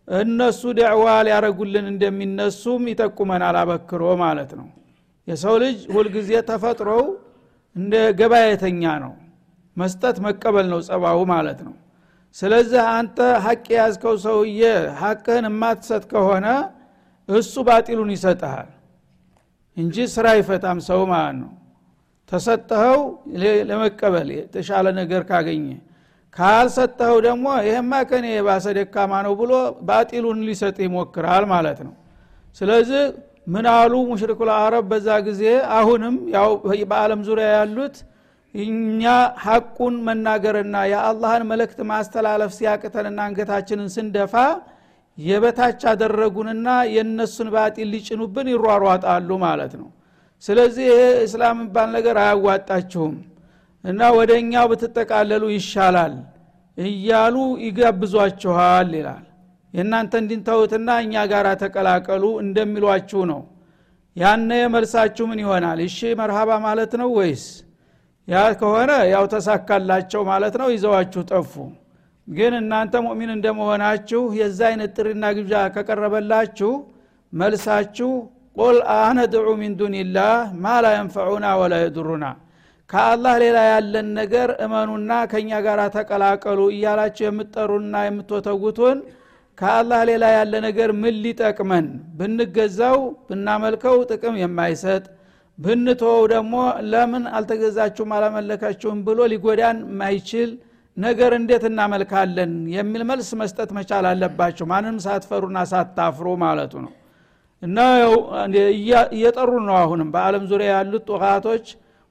እነሱ 0.08 0.62
ዳዕዋ 0.78 1.06
ሊያረጉልን 1.26 1.86
እንደሚነሱም 1.92 2.82
ይጠቁመናል 2.90 3.56
አበክሮ 3.60 4.02
ማለት 4.22 4.50
ነው። 4.60 4.68
የሰው 5.28 5.54
ልጅ 5.62 5.78
ሁልጊዜ 5.94 6.30
ተፈጥሮው 6.50 7.02
እንደ 7.76 7.94
ገባየተኛ 8.20 8.82
ነው። 9.04 9.14
መስጠት 9.76 10.16
መቀበል 10.26 10.66
ነው 10.72 10.80
ጸባው 10.88 11.18
ማለት 11.32 11.58
ነው። 11.66 11.74
ስለዚህ 12.36 12.80
አንተ 12.92 13.18
ሀቅ 13.44 13.64
የያዝከው 13.72 14.14
ሰውዬ 14.24 14.62
ሀቅህን 15.00 15.46
የማትሰጥ 15.50 16.04
ከሆነ 16.12 16.46
እሱ 17.28 17.54
ባጢሉን 17.68 18.10
ይሰጥሃል 18.14 18.68
እንጂ 19.76 19.96
ስራ 20.14 20.26
አይፈታም 20.34 20.78
ሰው 20.88 21.00
ማለት 21.12 21.36
ነው። 21.42 21.52
ተሰጠኸው 22.30 23.00
ለመቀበል 23.70 24.28
የተሻለ 24.36 24.86
ነገር 25.00 25.22
ካገኘ 25.28 25.66
ካልሰጠኸው 26.36 27.18
ደግሞ 27.26 27.46
ይሄማ 27.66 27.92
ከኔ 28.08 28.26
የባሰ 28.32 28.66
ደካማ 28.78 29.12
ነው 29.26 29.34
ብሎ 29.40 29.52
ባጢሉን 29.88 30.40
ሊሰጥ 30.48 30.76
ይሞክራል 30.84 31.44
ማለት 31.52 31.78
ነው። 31.86 31.94
ስለዚህ 32.56 33.02
ምን 33.54 33.66
አሉ 33.72 33.94
ሙሽሪኩ 34.10 34.40
አረብ 34.56 34.84
በዛ 34.90 35.08
ጊዜ? 35.26 35.42
አሁንም 35.76 36.14
ያው 36.36 36.50
በአለም 36.90 37.20
ዙሪያ 37.28 37.48
ያሉት 37.56 37.96
እኛ 38.54 39.02
ሐቁን 39.44 39.94
መናገርና 40.06 40.76
የአላህን 40.92 41.44
መልእክት 41.50 41.78
ማስተላለፍ 41.90 42.50
ሲያቅተንና 42.58 43.18
አንገታችንን 43.26 43.88
ስንደፋ 43.96 44.34
የበታች 45.18 45.82
አደረጉንና 45.90 46.66
የእነሱን 46.94 47.48
ባጢል 47.54 47.88
ሊጭኑብን 47.94 48.48
ይሯሯጣሉ 48.52 49.30
ማለት 49.44 49.72
ነው። 49.80 49.88
ስለዚህ 50.44 50.84
ይሄ 50.90 50.98
እስላም 51.26 51.56
የሚባል 51.56 51.88
ነገር 51.96 52.16
አያዋጣችሁም 52.24 53.14
እና 53.86 54.00
ወደ 54.16 54.30
እኛው 54.42 54.66
ብትጠቃለሉ 54.70 55.44
ይሻላል 55.56 56.14
እያሉ 56.78 57.36
ይጋብዟችኋል 57.66 58.90
ይላል። 58.98 59.24
የእናንተ 59.74 60.12
እንዲንተውትና 60.22 60.88
እኛ 61.04 61.14
ጋር 61.32 61.46
ተቀላቀሉ 61.62 62.24
እንደሚሏችሁ 62.44 63.20
ነው። 63.32 63.40
ያነ 64.16 64.50
መልሳችሁ 64.74 65.24
ምን 65.30 65.40
ይሆናል? 65.42 65.78
እሺ 65.86 65.98
መርሃባ 66.20 66.50
ማለት 66.66 66.92
ነው 67.00 67.08
ወይስ? 67.18 67.44
ያ 68.28 68.36
ከሆነ 68.60 68.92
ያው 69.12 69.24
ተሳካላቸው 69.34 70.22
ማለት 70.30 70.54
ነው። 70.60 70.68
ይዘዋችሁ 70.74 71.22
ጠፉ። 71.30 71.52
ግን 72.28 72.52
እናንተ 72.60 72.94
ሙእሚን 73.04 73.30
እንደመሆናችሁ 73.34 74.22
የዛ 74.38 74.60
አይነት 74.70 74.90
ጥሪና 74.98 75.24
ግብዣ 75.36 75.54
ከቀረበላችሁ 75.74 76.70
መልሳችሁ 77.32 78.10
ቁል 78.56 78.76
አነድዑ 78.96 79.48
ሚን 79.60 79.72
ዱኒላህ 79.80 80.34
ማ 80.58 80.74
ላ 80.84 80.92
የንፈዑና 80.94 81.46
ወላ 81.60 81.74
የዱሩና 81.82 82.26
ከአላህ 82.90 83.34
ሌላ 83.42 83.58
ያለን 83.68 84.08
ነገር 84.18 84.48
እመኑና 84.64 85.12
ከእኛ 85.30 85.50
ጋር 85.66 85.80
ተቀላቀሉ 85.96 86.60
እያላችሁ 86.74 87.24
የምትጠሩና 87.26 87.94
የምትወተጉቱን 88.06 88.98
ከአላህ 89.58 90.00
ሌላ 90.10 90.24
ያለ 90.36 90.54
ነገር 90.66 90.90
ምን 91.02 91.14
ሊጠቅመን? 91.24 91.86
ብንገዛው 92.18 92.98
ብናመልከው 93.28 93.96
ጥቅም 94.10 94.34
የማይሰጥ 94.40 95.04
ብንተወው 95.58 96.22
ደግሞ 96.34 96.54
ለምን 96.90 97.24
አልተገዛችሁም 97.36 98.10
አላመለካችሁም 98.16 98.98
ብሎ 99.06 99.18
ሊጎዳን 99.32 99.78
ማይችል 100.00 100.50
ነገር 100.96 101.32
እንዴት 101.38 101.64
እናመልካለን? 101.70 102.52
የሚል 102.76 103.02
መልስ 103.10 103.30
መስጠት 103.40 103.70
መቻል 103.78 104.06
አለባቸው 104.10 104.68
ማንም 104.72 104.98
ሳትፈሩና 105.06 105.58
ሳታፍሩ 105.72 106.26
ማለቱ 106.44 106.74
ነው። 106.84 106.92
እና 107.62 107.78
እየጠሩ 109.14 109.50
ነው 109.68 109.76
አሁንም 109.82 110.08
በአለም 110.14 110.44
ዙሪያ 110.50 110.70
ያሉት 110.76 111.04
ጡቃቶች 111.10 111.66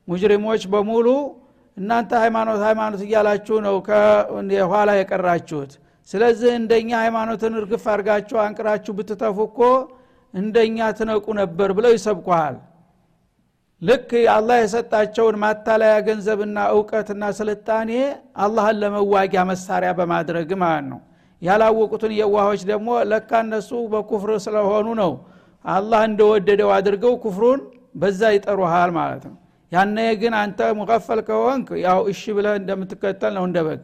ሙጅሪሞች 0.08 0.64
በሙሉ 0.74 1.08
እናንተ 1.78 2.12
ሃይማኖት 2.24 2.60
ሃይማኖት 2.68 3.02
እያላችሁ 3.06 3.56
ነው 3.66 3.76
ከኋላ 3.88 4.90
የቀራችሁት። 4.98 5.72
ስለዚህ 6.10 6.52
እንደኛ 6.60 6.90
ሃይማኖትን 7.04 7.54
እርግፍ 7.60 7.86
አድርጋችሁ 7.94 8.38
አንቅራችሁ 8.44 8.94
ብትተፉ 8.98 9.38
እኮ 9.50 9.60
እንደኛ 10.34 10.88
ትነቁ 10.98 11.26
ነበር 11.40 11.70
ብለው 11.78 11.92
ይሰብኳሃል 11.96 12.56
ልክ 13.82 14.10
አላህ 14.34 14.58
የሰጣቸውን 14.60 15.36
ማታለያ 15.44 15.94
ገንዘብና 16.08 16.58
እውቀትና 16.76 17.24
ስልጣኔ 17.40 17.92
አላህን 18.44 18.78
ለመዋጊያ 18.82 19.42
መሳሪያ 19.52 19.90
በማድረግ 19.98 20.52
ማለት 20.64 20.86
ነው። 20.92 21.00
ያላወቁትን 21.42 22.14
የዋሆች 22.20 22.62
ደግሞ 22.70 22.90
ለካ 23.12 23.32
እነሱ 23.46 23.72
በኩፍር 23.94 24.32
ስለሆኑ 24.46 24.88
ነው። 25.02 25.12
አላህ 25.66 26.02
እንደወደደው 26.10 26.70
አድርገው 26.76 27.14
ኩፍሩን 27.24 27.62
በዛ 27.96 28.22
ይጠሩሃል 28.36 28.92
ማለት 28.98 29.24
ነው 29.30 29.36
ያነ 29.76 29.98
ግን 30.22 30.34
አንተ 30.42 30.60
مغفل 30.80 31.20
ከሆንክ 31.28 31.68
ያው 31.86 32.00
እሺ 32.12 32.24
ብለህ 32.38 32.56
እንደምትከተል 32.62 33.34
ነው 33.38 33.46
እንደበግ 33.50 33.82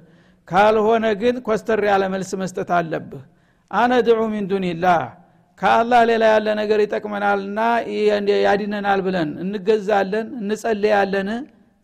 ካልሆነ 0.48 1.06
ግን 1.22 1.36
ኮስተር 1.48 1.82
ያለ 1.90 2.04
መልስ 2.14 2.32
መስጠት 2.42 2.70
አለብህ። 2.78 3.24
أندعو 3.72 3.92
من 4.08 4.22
دون 4.34 4.46
الله 4.52 5.02
ከአላህ 5.60 6.02
ሌላ 6.10 6.24
ያለ 6.34 6.48
ነገር 6.60 6.80
ይጠቅመናልና 6.84 7.60
ያዲነናል 8.46 9.02
ብለን 9.08 9.30
እንገዛለን 9.44 10.28
እንጸልያለን 10.42 11.30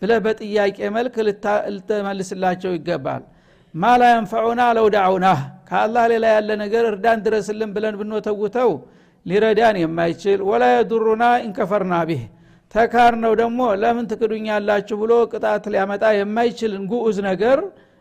ብለህ 0.01 0.19
በጥያቄ 0.25 0.77
መልክ 0.95 1.15
ልትመልስላቸው 1.27 2.71
ይገባል። 2.77 3.23
ማላ 3.73 4.03
የንፈዑና 4.11 4.61
ለው 4.77 4.87
ከአላህ 5.69 6.03
ሌላ 6.11 6.25
ያለ 6.35 6.49
ነገር 6.63 6.83
እርዳን 6.91 7.19
ድረስልን 7.25 7.71
ብለን 7.75 7.95
ብንወተውተው 7.99 8.71
ሊረዳን 9.25 9.77
የማይችል 9.81 10.39
ወላ 10.49 10.65
የዱሩና 10.73 11.23
እንከፈርና 11.45 11.95
ቢህ 12.09 12.21
ተካር 12.75 13.13
ነው 13.23 13.33
ደግሞ 13.41 13.59
ለምን 13.81 14.05
ትክዱኛላችሁ 14.11 14.95
ብሎ 15.01 15.13
ቅጣት 15.31 15.65
ሊያመጣ 15.73 16.03
የማይችልን 16.15 16.83
ጉዑዝ 16.91 17.17
ነገር 17.27 17.59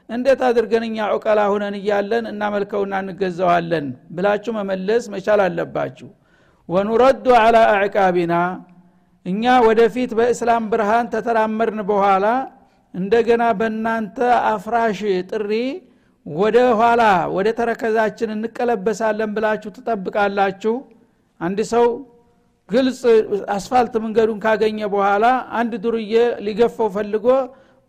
እንዴት 0.09 0.41
አድርገን 0.49 0.85
እኛ 0.89 1.07
ዑቀላ 1.15 1.41
ሁነን 1.53 1.75
እያለን 1.79 2.25
እናመልከውና 2.33 2.95
እንገዛዋለን 3.03 3.87
ብላችሁ 4.17 4.53
መመለስ 4.59 5.05
መቻል 5.15 5.41
አለባችሁ። 5.47 6.09
ወኑረዱ 6.69 7.27
አላ 7.41 7.57
አዕቃቢና 7.75 8.35
እኛ 9.27 9.45
ወደፊት 9.67 10.11
በእስላም 10.19 10.65
ብርሃን 10.73 11.07
ተተራመድን 11.15 11.81
በኋላ 11.91 12.27
እንደገና 12.95 13.45
በእናንተ 13.61 14.19
አፍራሽ 14.53 15.01
ጥሪ 15.31 15.51
ወደ 16.27 16.59
ኋላ 16.79 17.03
ወደ 17.35 17.49
ተረከዛችን 17.59 18.31
እንቀለበሳለን 18.37 19.33
ብላችሁ 19.37 19.71
ትጠብቃላችሁ። 19.77 20.75
አንድ 21.41 21.59
ሰው 21.73 21.87
ግልጽ 22.69 23.01
አስፋልት 23.57 23.95
መንገዱን 24.05 24.39
ካገኘ 24.45 24.79
በኋላ 24.95 25.27
አንድ 25.59 25.73
ዱርዬ 25.85 26.15
ሊገፈው 26.47 26.89
ፈልጎ 26.97 27.27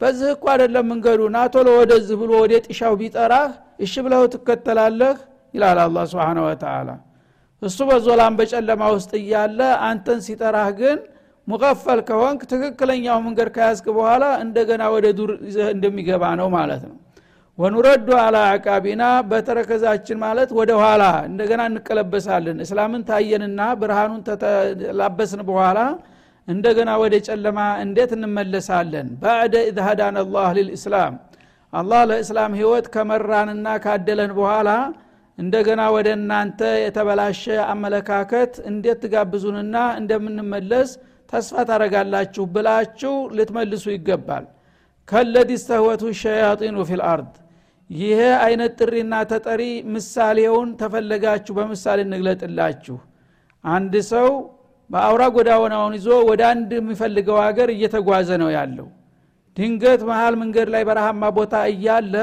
በዚህ 0.02 0.30
እኮ 0.36 0.46
አይደለም 0.54 0.86
መንገዱ 0.92 1.22
ናቶሎ 1.36 1.68
ወደዚህ 1.80 2.18
ብሎ 2.22 2.32
ወደ 2.44 2.54
ጢሻው 2.66 2.96
ቢጠራህ 3.00 3.50
እሺ 3.86 3.94
ብለው 4.06 4.24
ትከተላለህ 4.34 5.16
ይላል 5.54 5.80
አላ 5.84 6.04
ስብን 6.12 6.40
ወተላ 6.46 6.90
እሱ 7.62 7.78
በዞላም 7.90 8.34
በጨለማ 8.40 8.84
ውስጥ 8.96 9.12
እያለ 9.22 9.60
አንተን 9.88 10.20
ሲጠራህ 10.28 10.70
ግን 10.80 10.98
مغفل 11.48 12.00
ከሆንክ 12.08 12.42
ትክክለኛው 12.52 13.20
መንገድ 13.26 13.50
ከያዝክ 13.56 13.86
በኋላ 13.98 14.24
እንደገና 14.46 14.84
ወደ 14.96 15.08
ዱር 15.20 15.32
እንደሚገባ 15.76 16.24
ነው 16.40 16.48
ማለት 16.58 16.84
ነው 16.90 16.96
ونرد 17.58 18.08
على 18.24 18.38
أعقابنا 18.50 19.04
በተረከዛችን 19.30 20.18
ማለት 20.24 20.50
ወደ 20.58 20.72
ኋላ 20.82 21.04
እንደገና 21.30 21.62
እንቀለበሳለን። 21.70 22.58
እስላምን 22.66 23.04
ታየንና 23.08 23.62
ብርሃኑን 23.82 24.22
ተላበስን 24.26 25.42
በኋላ 25.48 25.80
እንደገና 26.48 26.90
ወደ 27.04 27.16
ጨለማ 27.28 27.60
እንዴት 27.86 28.12
እንመለሳለን? 28.18 29.08
بعد 29.22 29.56
إذ 29.70 29.80
الله 30.20 30.48
للإسلام 30.58 31.16
አላህ 31.74 32.02
ለእስላም 32.10 32.52
ህይወት 32.60 32.86
ከመራንና 32.94 33.68
ካደለን 33.86 34.32
በኋላ 34.38 34.70
እንደገና 35.38 35.82
ወደ 35.96 36.08
እናንተ 36.20 36.62
የተበላሸ 36.84 37.44
አመለካከት 37.74 38.54
እንዴት 38.70 39.02
ትጋብዙንና 39.04 39.76
እንደምንመለስ 40.00 40.92
ተስፋ 41.30 41.66
ታረጋላችሁ 41.70 42.46
ብላችሁ 42.54 43.16
ልትመልሱ 43.38 43.86
ይገባል። 43.96 44.46
كالذي 45.08 45.52
استهوته 45.62 46.04
الشياطين 46.22 46.78
في 46.90 47.04
الأرض 47.12 47.34
ይሄ 47.90 48.20
አይነት 48.46 48.72
ጥሪና 48.80 49.14
ተጠሪ 49.32 49.62
ምሳሌውን 49.94 50.70
ተፈለጋችሁ 50.80 51.54
በምሳሌ 51.58 52.00
እንግለጥላችሁ። 52.08 52.98
አንድ 53.64 53.94
ሰው 54.12 54.28
በአውራ 54.90 55.24
ጎዳናውን 55.36 55.94
ይዞ 55.98 56.10
ወደ 56.30 56.42
አንድ 56.52 56.70
የሚፈልገው 56.78 57.38
ሀገር 57.46 57.70
እየተጓዘ 57.76 58.30
ነው 58.44 58.50
ያለው። 58.58 58.88
ድንገት 59.58 60.02
መሀል 60.10 60.34
መንገድ 60.42 60.68
ላይ 60.74 60.84
በረሃማ 60.90 61.30
ቦታ 61.38 61.56
እያለ 61.72 62.16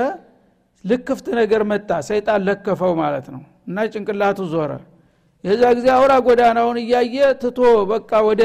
ልክፍት 0.85 1.27
ነገር 1.41 1.63
መጣ። 1.71 1.91
ሰይጣን 2.09 2.41
ለከፈው 2.49 2.93
ማለት 3.03 3.27
ነው 3.35 3.41
እና 3.69 3.87
ጭንቅላቱ 3.93 4.41
ዞረ። 4.53 4.73
የዛ 5.45 5.63
ጊዜ 5.79 5.87
አውራ 5.97 6.13
ጎዳናውን 6.27 6.79
እያየ 6.83 7.17
ትቶ 7.43 7.59
በቃ 7.91 8.11
ወደ 8.29 8.43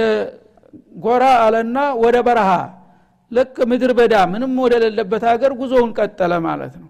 ጎራ 1.03 1.25
አለና 1.43 1.77
ወደ 2.03 2.17
በረሃ 2.27 2.49
ልክ 3.31 3.55
ምድር 3.71 3.91
በዳ 3.99 4.15
ምንም 4.31 4.53
ወደሌለበት 4.63 5.23
ሀገር 5.31 5.51
ጉዞውን 5.59 5.91
ቀጠለ 5.97 6.33
ማለት 6.47 6.73
ነው 6.81 6.89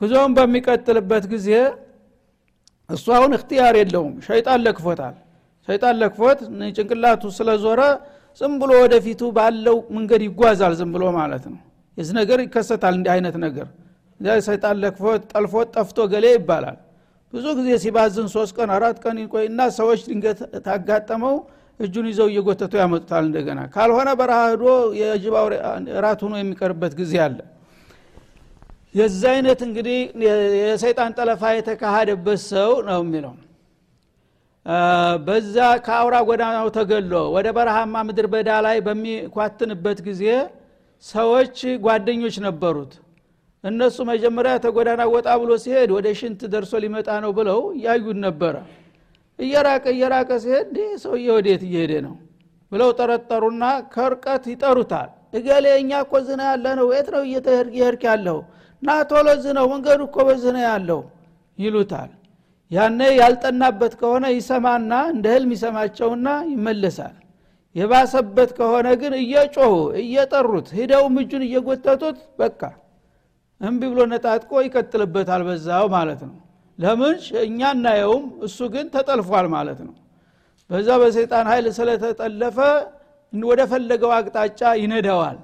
ጉዞውን 0.00 0.32
በሚቀጥልበት 0.36 1.24
ጊዜ 1.32 1.48
እሱ 2.90 3.06
አሁን 3.16 3.32
እክትያር 3.38 3.74
የለውም። 3.80 4.14
ሸይጣን 4.26 4.60
ለክፎታል። 4.66 5.16
ሸይጣን 5.68 5.96
ለክፎት 6.02 6.38
ጭንቅላቱ 6.76 7.22
ስለዞረ 7.38 7.80
ዝም 8.40 8.52
ብሎ 8.60 8.70
ወደፊቱ 8.82 9.20
ባለው 9.36 9.76
መንገድ 9.96 10.22
ይጓዛል 10.26 10.74
ዝም 10.80 10.90
ብሎ 10.94 11.04
ማለት 11.18 11.44
ነው። 11.52 11.58
የዚህ 11.98 12.14
ነገር 12.20 12.38
ይከሰታል 12.44 12.94
እንዲህ 12.98 13.12
አይነት 13.16 13.36
ነገር። 13.44 13.66
ሰይጣን 14.46 14.76
ለክፎት 14.82 15.22
ጠልፎት 15.32 15.68
ጠፍቶ 15.76 15.98
ገሌ 16.12 16.26
ይባላል። 16.34 16.78
ብዙ 17.32 17.44
ጊዜ 17.58 17.70
ሲባዝን 17.82 18.28
ሶስት 18.34 18.52
ቀን 18.56 18.70
አራት 18.76 18.96
ቀን 19.04 19.16
ይቆይና 19.22 19.60
ሰዎች 19.78 20.00
ድንገት 20.08 20.38
ታጋጠመው 20.66 21.34
እጁን 21.80 22.06
ይዘው 22.10 22.28
እየጎተቱ 22.32 22.72
ያመጡታል 22.80 23.24
እንደገና። 23.28 23.60
ካልሆነ 23.74 24.08
በረሃ 24.20 24.40
ህዶ 24.52 24.64
የጅባው 25.00 25.46
ራት 26.04 26.20
ሆኖ 26.24 26.34
የሚቀርበት 26.40 26.92
ጊዜ 27.00 27.14
አለ 27.26 27.38
የዚ 28.94 29.20
አይነት 29.32 29.60
እንግዲህ 29.66 29.98
የሰይጣን 30.60 31.12
ጠለፋ 31.18 31.42
የተካሃደበት 31.54 32.40
ሰው 32.48 32.70
ነው 32.88 33.00
የሚለው። 33.02 33.34
በዛ 35.26 35.56
ከአውራ 35.86 36.16
ጎዳናው 36.28 36.66
ተገሎ 36.76 37.12
ወደ 37.34 37.48
በረሃማ 37.56 38.02
ምድር 38.08 38.26
በዳ 38.32 38.50
ላይ 38.66 38.78
በሚኳትንበት 38.86 39.98
ጊዜ 40.08 40.24
ሰዎች 41.04 41.56
ጓደኞች 41.84 42.36
ነበሩት። 42.46 42.92
እነሱ 43.64 43.96
መጀመሪያ 44.10 44.52
ተጎዳና 44.64 45.02
ወጣ 45.14 45.28
ብሎ 45.42 45.52
ሲሄድ 45.62 45.90
ወደ 45.96 46.08
ሽንት 46.18 46.40
ደርሶ 46.52 46.72
ሊመጣ 46.84 47.08
ነው 47.24 47.30
ብለው 47.38 47.60
ያዩን 47.84 48.18
ነበረ። 48.26 48.54
እየራቀ 49.38 49.84
እየራቀ 49.94 50.30
ሲሄድ 50.44 50.74
ሰውዬ 51.02 51.26
ወዴት 51.36 51.62
እየሄደ 51.68 51.92
ነው 52.06 52.14
ብለው 52.72 52.90
ጠረጠሩና 52.98 53.64
ከርቀት 53.94 54.44
ይጠሩታል። 54.52 55.08
እገሌ 55.38 55.66
እኛ 55.80 55.90
እኮ 56.04 56.14
ዝና 56.26 56.42
ያለ 56.50 56.66
ነው 56.80 56.86
የት 56.94 57.08
ነው 57.14 57.22
እየሄድክ 57.70 58.02
ያለው 58.10 58.38
ና 58.82 58.96
ቶሎ 59.10 59.28
ዝ 59.42 59.54
ነው 59.56 59.66
መንገዱ 59.72 60.00
እኮ 60.08 60.16
በዝህ 60.28 60.50
ነው 60.56 60.62
ያለው 60.66 61.00
ይሉታል። 61.58 62.10
ያነ 62.70 63.00
ያልጠናበት 63.20 63.92
ከሆነ 64.00 64.24
ይሰማና 64.36 64.92
እንደ 65.12 65.26
ህልም 65.34 65.50
ይሰማቸውና 65.56 66.26
ይመለሳል። 66.52 67.14
የባሰበት 67.76 68.50
ከሆነ 68.58 68.88
ግን 69.00 69.12
እየጮሁ 69.20 69.72
እየጠሩት 70.02 70.68
ሂደውም 70.78 71.16
እጁን 71.22 71.42
እየጎተቱት 71.46 72.18
በቃ 72.40 72.60
እምቢ 73.60 73.82
ብሎ 73.92 74.00
ነጣጥቆ 74.12 74.52
ይቀጥልበታል 74.66 75.42
በዛው 75.48 75.86
ማለት 75.96 76.20
ነው። 76.28 76.36
ለምን? 76.78 77.16
እኛ 77.46 77.60
እናየውም 77.76 78.24
እሱ 78.46 78.58
ግን 78.74 78.86
ተጠልፏል 78.94 79.46
ማለት 79.54 79.80
ነው። 79.86 79.94
በዛ 80.70 80.88
በሰይጣን 81.02 81.46
ኃይል 81.50 81.66
ስለተጠለፈ 81.78 82.58
ወደ 83.32 83.60
ፈለገው 83.70 84.10
አቅጣጫ 84.16 84.60
ይነዳዋል 84.82 85.38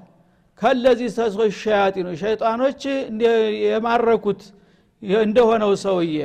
ከለዚህ 0.61 1.09
ተሶች 1.17 1.53
ሸያጢኑ 1.61 2.07
ሸይጣኖች 2.21 2.81
የማረኩት 3.65 4.41
እንደሆነው 5.23 5.71
ሰውዬ 5.83 6.17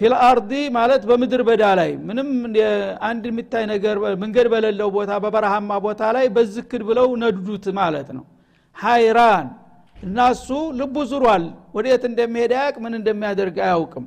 ፊልአርዲ 0.00 0.50
ማለት 0.76 1.02
በምድር 1.08 1.42
በዳ 1.48 1.64
ላይ 1.78 1.90
ምንም 2.08 2.28
አንድ 3.08 3.24
የሚታይ 3.30 3.64
ነገር 3.72 3.96
መንገድ 4.22 4.46
በሌለው 4.52 4.88
ቦታ 4.96 5.12
በበረሃማ 5.24 5.78
ቦታ 5.86 6.02
ላይ 6.16 6.26
በዝክድ 6.36 6.82
ብለው 6.88 7.08
ነዱዱት 7.22 7.66
ማለት 7.80 8.08
ነው። 8.16 8.24
ሃይራን 8.76 9.48
እና 9.96 10.28
እሱ 10.34 10.48
ልቡ 10.78 10.96
ዙሯል። 11.10 11.44
ወዴት 11.76 12.04
እንደሚሄድ 12.10 12.52
አያቅ 12.58 12.76
ምን 12.84 12.94
እንደሚያደርግ 13.00 13.56
አያውቅም 13.66 14.06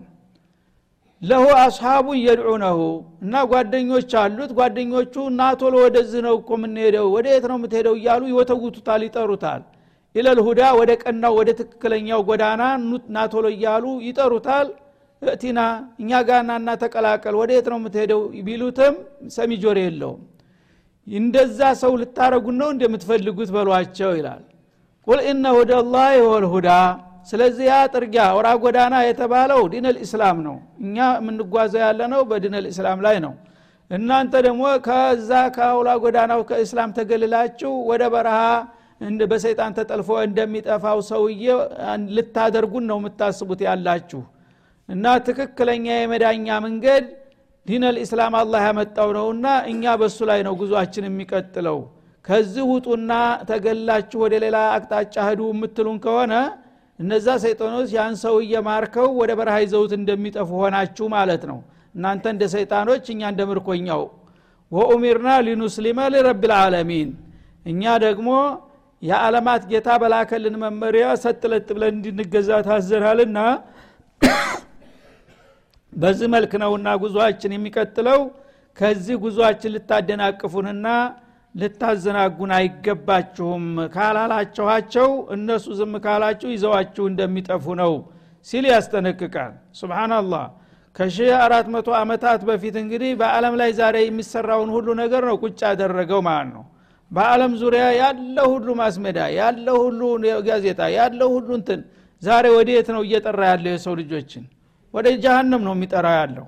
ለሁ 1.23 1.43
አስሓቡ 1.59 2.07
የድዑነሁ 2.21 2.79
እና 3.23 3.43
ጓደኞች 3.51 4.11
አሉት። 4.21 4.51
ጓደኞቹ 4.57 5.15
ናቶሎ 5.37 5.73
ወደዚህ 5.85 6.21
ነው 6.25 6.33
እኮ 6.39 6.49
የምንሄደው 6.57 7.05
ወደ 7.15 7.27
የት 7.33 7.45
ነው 7.51 7.57
የምትሄደው 7.59 7.95
እያሉ 7.99 8.23
ይወተውቱታል 8.31 9.01
ይጠሩታል። 9.07 9.61
ኢለልሁዳ 10.15 10.61
ወደ 10.79 10.91
ቀናው 11.03 11.33
ወደ 11.39 11.49
ትክክለኛው 11.59 12.19
ጎዳና 12.27 12.63
ናቶሎ 13.15 13.45
እያሉ 13.55 13.85
ይጠሩታል። 14.07 14.67
እቲና 15.21 15.59
እኛ 16.01 16.11
ጋና 16.27 16.51
እና 16.61 16.69
ተቀላቀል 16.81 17.35
ወደ 17.41 17.51
የት 17.55 17.67
ነው 17.71 17.79
የምትሄደው 17.81 18.21
ቢሉትም 18.47 18.95
ሰሚ 19.35 19.51
ጆር 19.63 19.77
የለውም። 19.81 20.21
እንደዛ 21.07 21.59
ሰው 21.81 21.93
ልታረጉን 22.01 22.57
ነው 22.61 22.69
እንደምትፈልጉት 22.73 23.49
በሏቸው 23.55 24.11
ይላል። 24.19 24.43
ቁል 25.07 25.19
ኢነ 25.29 25.45
ሁደላህ 25.57 26.11
ወልሁዳ 26.27 26.69
ስለዚህ 27.27 27.65
ያ 27.69 27.75
ጥርጊያ 27.93 28.23
ወራ 28.37 28.47
ጎዳና 28.63 28.95
የተባለው 29.05 29.61
ዲን 29.73 29.85
ልእስላም 29.95 30.37
ነው። 30.47 30.55
እኛ 30.81 30.97
የምንጓዘው 31.17 31.81
ያለ 31.85 32.01
ነው 32.13 32.21
በዲን 32.29 32.55
ልእስላም 32.65 32.99
ላይ 33.05 33.17
ነው። 33.25 33.33
እናንተ 33.91 34.33
ደግሞ 34.45 34.63
ከዛ 34.85 35.31
ከአውላ 35.55 35.89
ጎዳናው 36.03 36.41
ከእስላም 36.49 36.91
ተገልላችሁ 36.97 37.71
ወደ 37.89 38.03
በረሃ 38.13 38.39
በሰይጣን 39.31 39.71
ተጠልፎ 39.77 40.09
እንደሚጠፋው 40.25 40.99
ሰውዬ 41.09 41.45
ልታደርጉን 42.15 42.85
ነው 42.91 42.97
የምታስቡት 43.01 43.61
ያላችሁ። 43.67 44.21
እና 44.89 45.05
ትክክለኛ 45.27 45.85
የመዳኛ 45.95 46.47
መንገድ 46.65 47.05
ዲን 47.65 47.83
ልእስላም 47.95 48.33
አላህ 48.39 48.61
ያመጣው 48.67 49.09
ነውና 49.17 49.45
እኛ 49.71 49.93
በሱ 49.99 50.17
ላይ 50.29 50.39
ነው 50.47 50.53
ጉዟችን 50.61 51.05
የሚቀጥለው። 51.09 51.77
ከዚህ 52.25 52.65
ውጡና 52.71 53.11
ተገላችሁ 53.49 54.19
ወደ 54.23 54.35
ሌላ 54.43 54.57
አቅጣጫ 54.75 55.15
ህዱ 55.27 55.41
የምትሉን 55.51 55.97
ከሆነ 56.05 56.33
እነዛ 57.03 57.27
ሰይጣኖች 57.43 57.89
ያን 57.95 58.13
ሰውዬ 58.21 58.53
ማርከው 58.67 59.07
ወደ 59.21 59.31
በረሃ 59.39 59.55
ይዘውት 59.63 59.93
እንደሚጠፉ 59.97 60.49
ሆናችሁ 60.61 61.05
ማለት 61.15 61.43
ነው። 61.51 61.59
እናንተ 61.95 62.25
እንደ 62.33 62.43
ሰይጣኖች 62.53 63.05
እኛ 63.13 63.21
እንደ 63.31 63.41
ምርኮኛው። 63.49 64.03
ወኡሚርና 64.71 65.29
ሊኑስሊመ 65.47 65.99
ሊረብ 66.13 66.43
ልዓለሚን 66.51 67.09
እኛ 67.65 67.83
ደግሞ 68.05 68.29
የዓለማት 69.01 69.63
ጌታ 69.71 69.89
በላከልን 70.01 70.55
መመሪያ 70.63 71.05
ሰጥለጥ 71.23 71.67
ብለን 71.75 71.93
እንድንገዛ 71.97 72.49
ታዘናልና 72.67 73.39
በዚህ 75.93 76.27
መልክ 76.35 76.53
ነውና 76.63 76.89
ጉዞአችን 77.03 77.51
የሚቀጥለው። 77.55 78.21
ከዚህ 78.77 79.15
ጉዞአችን 79.23 79.73
ልታደናቅፉንና 79.75 80.87
ልታዘናጉን 81.55 82.51
አይገባችሁም። 82.57 83.63
ካላላችኋቸው 83.95 85.07
እነሱ 85.35 85.65
ዝም 85.79 85.93
ካላችሁ 86.05 86.49
ይዘዋችሁ 86.53 87.03
እንደሚጠፉ 87.11 87.65
ነው 87.81 87.93
ሲል 88.47 88.65
ያስጠነቅቃል። 88.71 89.51
ስብናላህ 89.79 90.45
ከሺህ 90.95 91.31
አራት 91.43 91.67
መቶ 91.73 91.89
ዓመታት 91.99 92.41
በፊት 92.49 92.75
እንግዲህ 92.81 93.11
በዓለም 93.21 93.55
ላይ 93.61 93.71
ዛሬ 93.79 93.95
የሚሰራውን 94.03 94.69
ሁሉ 94.75 94.87
ነገር 95.01 95.23
ነው 95.29 95.37
ቁጭ 95.43 95.59
ያደረገው 95.69 96.21
ማለት 96.27 96.49
ነው። 96.55 96.63
በዓለም 97.11 97.53
ዙሪያ 97.61 97.85
ያለ 97.99 98.37
ሁሉ 98.51 98.67
ማስሜዳ 98.79 99.19
ያለ 99.37 99.67
ሁሉ 99.81 100.01
ጋዜጣ 100.47 100.81
ያለ 100.97 101.21
ሁሉ 101.33 101.49
እንትን 101.59 101.79
ዛሬ 102.21 102.45
ወዴት 102.55 102.87
ነው 102.95 103.01
እየጠራ 103.07 103.39
ያለው 103.51 103.71
የሰው 103.75 103.93
ልጆችን? 104.01 104.43
ወደ 104.93 105.07
ጀሃነም 105.23 105.61
ነው 105.67 105.73
የሚጠራ 105.75 106.07
ያለው 106.19 106.45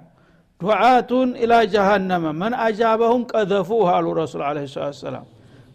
ዱዓቱን 0.61 1.29
ኢላ 1.43 1.53
ጀሃነመ 1.73 2.25
መን 2.39 2.53
አጃበሁም 2.65 3.23
ቀዘፉ 3.31 3.69
አሉ 3.93 4.05
ረሱል 4.19 4.41
አለ 4.49 4.57
ሰላም 4.99 5.25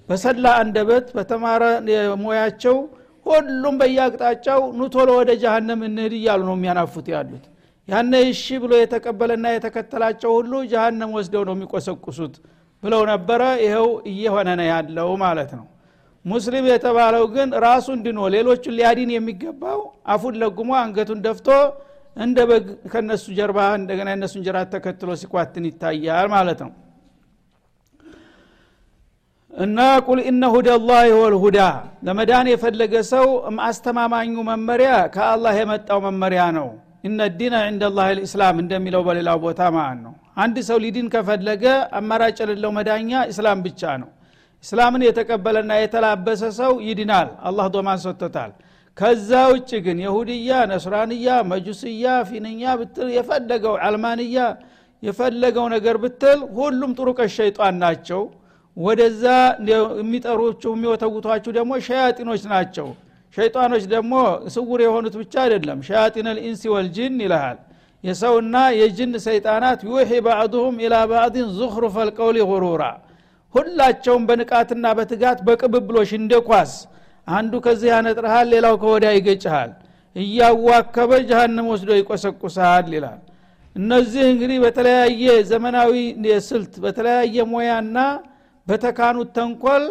በሰላ 0.09 0.47
አንደበት 0.61 1.07
በተማረ 1.16 1.64
ሙያቸው 2.23 2.77
ሁሉም 3.27 3.75
በየአቅጣጫው 3.81 4.61
ኑቶሎ 4.79 5.09
ወደ 5.19 5.31
ጀሃነም 5.43 5.81
እንሂድ 5.88 6.14
እያሉ 6.19 6.40
ነው 6.49 6.57
የሚያናፉት 6.59 7.09
ያሉት። 7.14 7.45
ያነ 7.88 8.12
እሺ 8.29 8.45
ብሎ 8.62 8.73
የተቀበለና 8.81 9.47
የተከተላቸው 9.55 10.31
ሁሉ 10.38 10.53
ጀሃነም 10.73 11.12
ወስደው 11.16 11.43
ነው 11.49 11.55
የሚቆሰቁሱት 11.57 12.35
ብለው 12.83 13.03
ነበረ። 13.12 13.43
ይኸው 13.64 13.88
እየሆነ 14.12 14.49
ነው 14.61 14.66
ያለው 14.73 15.11
ማለት 15.25 15.53
ነው። 15.59 15.66
ሙስሊም 16.25 16.64
የተባለው 16.71 17.25
ግን 17.35 17.49
ራሱ 17.66 17.87
እንድኖ 17.99 18.21
ሌሎቹን 18.35 18.75
ሊያዲን 18.79 19.12
የሚገባው 19.14 19.81
አፉን 20.14 20.35
ለጉሞ 20.43 20.71
አንገቱን 20.83 21.21
ደፍቶ 21.27 21.49
እንደ 22.16 22.38
በግ 22.51 22.64
ከነሱ 22.92 23.25
ጀርባ 23.37 23.59
እንደገና 23.79 24.09
የነሱን 24.14 24.42
ጅራት 24.46 24.68
ተከትሎ 24.75 25.11
ሲኳትን 25.20 25.64
ይታያል 25.68 26.29
ማለት 26.35 26.61
ነው። 26.64 26.73
እና 29.53 29.79
ቁል 30.07 30.18
ኢነ 30.25 30.42
ሁደላህ 30.55 31.01
ወልሁዳ 31.20 31.59
ለመዳን 32.07 32.46
የፈለገ 32.51 32.94
ሰው 33.11 33.27
አስተማማኙ 33.68 34.35
መመሪያ 34.51 34.92
ከአላህ 35.14 35.55
የመጣው 35.61 36.01
መመሪያ 36.07 36.42
ነው። 36.59 36.68
እነ 37.05 37.18
ዲነ 37.38 37.55
ዕንደ 37.68 37.85
ላህ 37.96 38.09
ልእስላም 38.18 38.57
እንደሚለው 38.62 39.03
በሌላው 39.07 39.38
ቦታ 39.44 39.61
ማለት 39.77 40.01
ነው። 40.07 40.14
አንድ 40.42 40.57
ሰው 40.68 40.79
ሊድን 40.85 41.07
ከፈለገ 41.14 41.64
አማራጭ 41.99 42.37
የሌለው 42.42 42.73
መዳኛ 42.79 43.11
እስላም 43.33 43.61
ብቻ 43.66 43.83
ነው። 44.03 44.11
እስላምን 44.64 45.03
የተቀበለና 45.07 45.73
የተላበሰ 45.81 46.42
ሰው 46.59 46.73
ይድናል። 46.87 47.29
አላህ 47.49 47.66
ዶማን 47.75 48.01
ሰጥቶታል 48.05 48.51
ከዛ 49.01 49.31
ውጭ 49.53 49.71
ግን 49.85 49.99
የሁድያ 50.05 50.57
ነስራንያ 50.71 51.29
መጁስያ 51.51 52.07
ፊንኛ 52.29 52.63
ብትል 52.81 53.09
የፈለገው 53.15 53.75
አልማንያ 53.87 54.39
የፈለገው 55.03 55.67
ነገር 55.75 55.97
ብትል 56.03 56.41
ሁሉም 56.57 56.91
ጥሩቀ 56.99 57.21
ሸይጣን 57.37 57.77
ናቸው። 57.85 58.23
ወደዛ 58.77 59.25
የሚጠሩችሁ 60.01 60.71
የሚወተውቷችሁ 60.77 61.51
ደግሞ 61.59 61.73
ሸያጢኖች 61.87 62.43
ናቸው። 62.53 62.89
ሸይጣኖች 63.37 63.85
ደግሞ 63.95 64.13
ስውር 64.55 64.81
የሆኑት 64.85 65.15
ብቻ 65.21 65.35
አይደለም። 65.45 65.81
ሸያጢን 65.89 66.29
ልኢንሲ 66.37 66.63
ወልጅን 66.75 67.17
ይልሃል። 67.25 67.59
የሰውና 68.05 68.57
የጅን 68.81 69.13
ሰይጣናት 69.27 69.81
ዩሒ 69.89 70.13
ባዕድሁም 70.27 70.77
ኢላ 70.85 70.95
ባዕድን 71.11 71.49
ዙኽሩፈ 71.59 71.97
ልቀውሊ 72.09 72.39
ሁላቸውም 73.55 74.25
በንቃትና 74.29 74.87
በትጋት 74.99 75.39
በቅብብሎሽ 75.47 76.11
እንደ 76.19 76.35
ኳስ 76.49 76.73
አንዱ 77.29 77.53
ከዚህ 77.65 77.89
ያነጥርሃል 77.95 78.47
ሌላው 78.55 78.75
ከወዲያ 78.83 79.11
ይገጭሃል። 79.17 79.71
እያዋከበ 80.17 81.11
ጀሃንም 81.29 81.67
ወስዶ 81.73 81.91
ይቆሰቁሳል 81.99 82.89
ይላል። 82.97 83.21
እነዚህ 83.77 84.23
እንግዲህ 84.33 84.59
በተለያየ 84.65 85.25
ዘመናዊ 85.51 85.93
ስልት 86.49 86.73
በተለያየ 86.85 87.37
ሙያና 87.53 87.99
በተካኑት 88.67 89.29
ተንኮል 89.37 89.85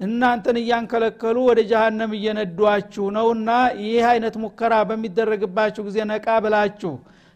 እናንተን 0.00 0.56
እያንከለከሉ 0.60 1.36
ወደ 1.48 1.60
ጀሃነም 1.70 2.12
እየነዷችሁ 2.18 3.04
ነውና 3.16 3.50
ይህ 3.82 4.04
አይነት 4.12 4.34
ሙከራ 4.44 4.74
በሚደረግባችሁ 4.88 5.82
ጊዜ 5.88 5.98
ነቃ 6.10 6.26
ብላችሁ 6.44 6.92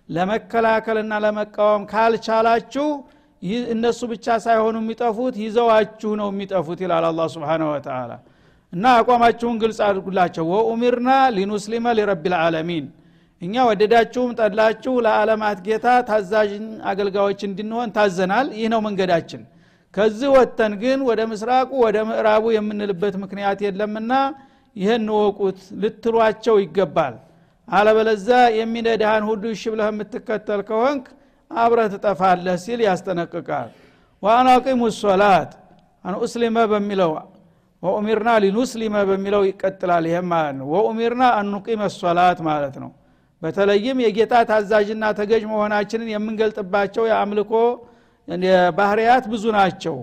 ለመከላከልና 0.08 1.14
ለመቃወም 1.24 1.82
ካልቻላችሁ 1.90 2.86
እነሱ 3.74 4.00
ብቻ 4.12 4.26
ሳይሆኑ 4.44 4.76
የሚጠፉት 4.82 5.34
ይዘዋችሁ 5.42 6.10
ነው 6.20 6.28
የሚጠፉት 6.32 6.80
ይላል 6.84 7.04
አላ 7.10 7.26
ስብን 7.34 7.62
ወተላ 7.68 8.12
እና 8.72 8.84
አቋማችሁን 8.98 9.56
ግልጽ 9.62 9.78
አድርጉላቸው። 9.86 10.44
ወኡሚርና 10.52 11.10
ሊኑስሊመ 11.36 11.86
ሊረብ 11.98 12.24
ልዓለሚን 12.32 12.86
እኛ 13.42 13.54
ወደዳችሁም 13.68 14.30
ጠላችሁ 14.38 14.94
ለዓለማት 15.06 15.58
ጌታ 15.66 15.86
ታዛዥ 16.08 16.50
አገልጋዮች 16.90 17.40
እንድንሆን 17.48 17.92
ታዘናል። 17.96 18.46
ይህ 18.58 18.68
ነው 18.72 18.80
መንገዳችን። 18.86 19.42
ከዚህ 19.94 20.28
ወጥተን 20.34 20.72
ግን 20.82 20.98
ወደ 21.08 21.20
ምስራቁ 21.30 21.70
ወደ 21.84 21.98
ምዕራቡ 22.08 22.44
የምንልበት 22.56 23.14
ምክንያት 23.22 23.58
የለምና 23.66 24.12
ይህን 24.76 25.06
ወቁት 25.18 25.60
ልትሏቸው 25.82 26.56
ይገባል። 26.64 27.14
አለበለዛ 27.68 28.28
የሚነዳህን 28.58 29.24
ሁሉ 29.30 29.42
እሺ 29.54 29.62
ብለህ 29.72 29.88
የምትከተል 29.92 30.60
ከሆንክ 30.68 31.06
አብረህ 31.50 31.88
ትጠፋለህ 31.94 32.56
ሲል 32.64 32.80
ያስጠነቅቃል። 32.86 33.68
ዋአናቂሙ 34.22 34.80
ሶላት 34.98 35.50
አንኡስሊመ 36.04 36.58
በሚለው 36.72 37.10
ወኡሚርና 37.82 38.30
ሊኑስሊመ 38.44 38.94
በሚለው 39.08 39.42
ይቀጥላል። 39.48 40.04
ይህም 40.10 40.26
ማለት 40.32 40.54
ነው። 40.60 40.66
ወኡሚርና 40.74 41.24
አንቂመ 41.40 41.82
ሶላት 41.96 42.38
ማለት 42.48 42.76
ነው። 42.82 42.90
በተለይም 43.42 43.98
የጌታ 44.04 44.34
ታዛዥና 44.48 45.04
ተገዥ 45.18 45.42
መሆናችንን 45.50 46.08
የምንገልጥባቸው 46.12 47.04
የአምልኮ 47.10 47.52
ባህርያት 48.78 49.24
ብዙ 49.32 49.44
ናቸው። 49.58 49.96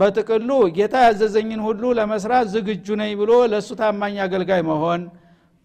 በጥቅሉ 0.00 0.48
ጌታ 0.76 0.96
ያዘዘኝን 1.06 1.60
ሁሉ 1.66 1.84
ለመስራት 1.98 2.46
ዝግጁ 2.52 2.86
ነኝ 3.00 3.12
ብሎ 3.20 3.32
ለእሱ 3.52 3.70
ታማኝ 3.80 4.16
አገልጋይ 4.24 4.62
መሆን 4.68 5.00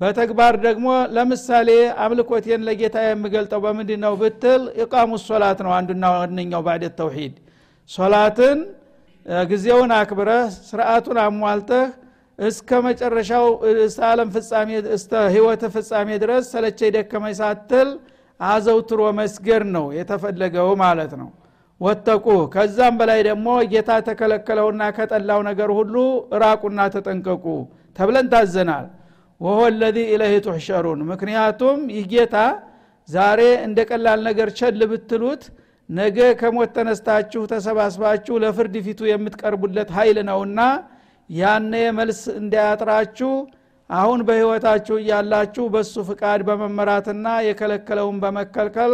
በተግባር 0.02 0.54
ደግሞ 0.66 0.88
ለምሳሌ 1.16 1.70
አምልኮቴን 2.04 2.62
ለጌታ 2.68 2.98
የምገልጠው 3.06 3.60
በምንድ 3.66 3.90
ነው 4.04 4.14
ብትል 4.22 4.62
ኢቃሙ 4.84 5.12
ሶላት 5.26 5.60
ነው 5.66 5.72
አንዱና 5.78 6.06
ዋነኛው 6.14 6.62
ባዕድ 6.68 6.86
ተውሂድ። 7.00 7.34
ሶላትን 7.90 8.58
ጊዜውን 9.50 9.92
አክብረህ 9.96 10.46
ስርአቱን 10.68 11.18
አሟልተህ 11.24 11.88
እስከ 12.40 12.70
መጨረሻው 12.86 13.46
እስተ 13.86 14.00
ዓለም 14.10 14.30
ፍጻሜ 14.36 14.70
እስተ 14.96 15.14
ህይወት 15.34 15.64
ፍጻሜ 15.74 16.10
ድረስ 16.24 16.44
ሰለቸ 16.54 16.80
ደከመኝ 16.96 17.34
ሳትል 17.40 17.90
አዘውትሮ 18.40 19.02
መስገድ 19.18 19.64
ነው 19.76 19.86
የተፈለገው 19.98 20.70
ማለት 20.84 21.14
ነው። 21.22 21.30
ወተቁ። 21.82 22.26
ከዛም 22.54 22.94
በላይ 23.00 23.20
ደግሞ 23.28 23.48
ጌታ 23.74 23.92
ተከለከለውና 24.08 24.82
ከጠላው 24.98 25.42
ነገር 25.50 25.70
ሁሉ 25.78 25.96
ራቁና 26.44 26.80
ተጠንቀቁ 26.96 27.46
ተብለን 27.96 28.28
ታዘናል። 28.34 28.88
ወሆ 29.42 29.60
ለዚ 29.76 29.98
ኢለህ 30.14 30.34
ቱሕሸሩን። 30.46 31.02
ምክንያቱም 31.12 31.80
ይህ 31.96 32.06
ጌታ 32.14 32.36
ዛሬ 33.10 33.42
እንደ 33.68 33.80
ቀላል 33.90 34.20
ነገር 34.28 34.50
ቸል 34.60 34.82
ብትሉት 34.92 35.44
ነገ 35.90 36.18
ከሞት 36.40 36.72
ተነስታችሁ 36.76 37.42
ተሰባስባችሁ 37.52 38.34
ለፍርድ 38.44 38.76
ፊቱ 38.88 39.02
የምትቀርቡለት 39.10 39.90
ኃይል 39.98 40.18
ነውና 40.28 40.60
ያነ 41.30 41.74
መልስ 42.00 42.22
እንዳያጥራችሁ 42.40 43.32
አሁን 43.90 44.20
በህይወታችሁ 44.28 44.96
እያላችሁ 45.02 45.64
በሱ 45.74 46.04
ፍቃድ 46.10 46.42
በመመራትና 46.50 47.28
የከለከለውን 47.48 48.18
በመከልከል 48.24 48.94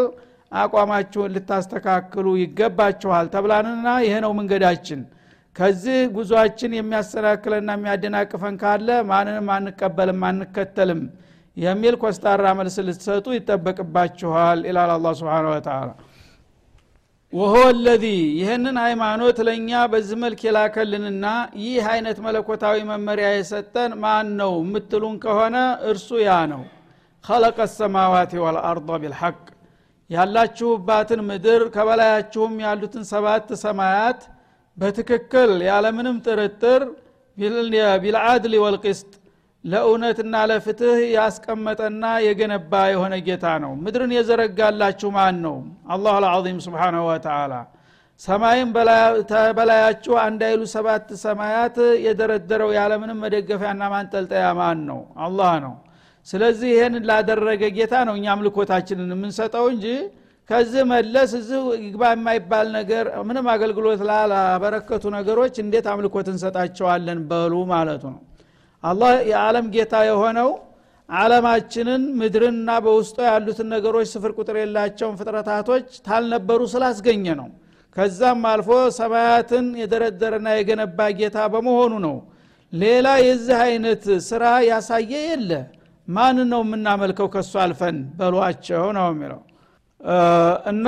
አቋማችሁን 0.61 1.33
ልታስተካክሉ 1.35 2.27
ይገባችኋል 2.41 3.27
ተብላንና 3.33 3.87
ይሄ 4.05 4.15
ነው 4.25 4.31
መንገዳችን። 4.39 5.01
ከዚህ 5.55 5.99
ጉዟችን 6.15 6.71
የሚያሰናክለና 6.77 7.69
የሚያደናቅፈን 7.77 8.55
ካለ 8.61 8.87
ማንንም 9.09 9.47
አንቀበልም 9.55 10.23
አንከተልም 10.29 11.01
የሚል 11.57 11.95
ኮስታራ 12.01 12.45
መልስ 12.59 12.75
ልትሰጡ 12.87 13.25
ይጠበቅባችኋል 13.37 14.59
ይላል 14.69 14.91
አላ 14.95 15.13
ስብን 15.19 15.47
ወተላ 15.51 15.89
ወሆ 17.35 17.55
ለዚ 17.77 18.03
ይህንን 18.39 18.77
ሃይማኖት 18.83 19.37
ለእኛ 19.47 19.69
በዚህ 19.91 20.17
መልክ 20.21 20.41
የላከልንና 20.45 21.25
ይህ 21.63 21.85
አይነት 21.93 22.17
መለኮታዊ 22.25 22.77
መመሪያ 22.91 23.27
የሰጠን 23.33 23.91
ማን 24.03 24.27
ነው 24.39 24.53
የምትሉን 24.61 25.15
ከሆነ 25.23 25.55
እርሱ 25.91 26.09
ያ 26.23 26.35
ነው። 26.51 26.61
ከለቀ 27.25 27.59
ሰማዋት 27.73 28.31
ወልአርض 28.43 28.89
ቢልሐቅ። 29.03 29.37
ያላችሁባትን 30.09 31.21
ምድር 31.29 31.61
ከበላያችሁም 31.75 32.55
ያሉትን 32.65 33.03
ሰባት 33.11 33.47
ሰማያት 33.63 34.21
በትክክል 34.77 35.51
ያለምንም 35.69 36.17
ጥርጥር 36.25 36.81
ቢልዓድል 38.03 38.55
ወልቅስጥ 38.63 39.11
ለእውነትና 39.65 40.35
ለፍትህ 40.49 40.97
ያስቀመጠና 41.15 42.03
የገነባ 42.25 42.81
የሆነ 42.91 43.13
ጌታ 43.27 43.45
ነው። 43.63 43.71
ምድርን 43.83 44.11
የዘረጋላችሁ 44.15 45.09
ማን 45.15 45.37
ነው 45.45 45.55
አላሁ 45.93 46.13
አልዓዚም 46.19 46.59
ስብሓናሁ 46.65 47.03
ወተላ 47.09 47.53
ሰማይም 48.21 48.69
በላያችሁ 49.57 50.13
አንድ 50.25 50.41
አይሉ 50.49 50.61
ሰባት 50.73 51.07
ሰማያት 51.23 51.77
የደረደረው 52.05 52.69
ያለምንም 52.77 53.17
መደገፊያና 53.23 53.89
ማንጠልጠያ 53.93 54.45
ማን 54.59 54.79
ነው 54.89 54.99
አላህ 55.25 55.53
ነው። 55.65 55.73
ስለዚህ 56.27 56.69
ይህን 56.73 56.93
ላደረገ 57.09 57.63
ጌታ 57.75 57.95
ነው 58.07 58.15
እኛ 58.19 58.27
አምልኮታችንን 58.33 59.09
የምንሰጠው 59.15 59.65
እንጂ 59.73 59.87
ከዚህ 60.49 60.83
መለስ 60.89 61.31
እዚህ 61.39 61.59
ይግባ 61.83 62.03
የማይባል 62.13 62.67
ነገር 62.77 63.05
ምንም 63.27 63.45
አገልግሎት 63.53 64.01
ላላበረከቱ 64.09 65.03
ነገሮች 65.17 65.55
እንዴት 65.63 65.85
አምልኮት 65.93 66.27
እንሰጣቸዋለን 66.33 67.19
በሉ 67.29 67.53
ማለቱ 67.71 68.03
ነው 68.13 68.21
አላህ 68.85 69.11
የዓለም 69.29 69.67
ጌታ 69.73 69.95
የሆነው 70.07 70.49
ዓለማችንን 71.09 72.03
ምድርንና 72.19 72.69
በውስጡ 72.83 73.17
ያሉትን 73.27 73.67
ነገሮች 73.73 74.07
ስፍር 74.13 74.31
ቁጥር 74.37 74.55
የላቸውን 74.59 75.17
ፍጥረታቶች 75.19 75.87
ታልነበሩ 76.07 76.61
ስላስገኘ 76.73 77.25
ነው። 77.41 77.49
ከዛም 77.95 78.41
አልፎ 78.51 78.69
ሰማያትን 78.97 79.65
የደረደረና 79.81 80.47
የገነባ 80.55 80.99
ጌታ 81.19 81.37
በመሆኑ 81.53 81.93
ነው። 82.07 82.15
ሌላ 82.73 83.07
የዚህ 83.25 83.57
አይነት 83.65 84.03
ስራ 84.27 84.43
ያሳየ 84.69 85.13
የለ። 85.27 85.51
ማን 86.07 86.37
ነው 86.49 86.61
የምናመልከው 86.65 87.27
ከሱ 87.33 87.53
አልፈን? 87.63 87.97
በሏቸው 88.17 88.85
ነው 88.97 89.05
የሚለው። 89.11 89.41
እና 90.71 90.87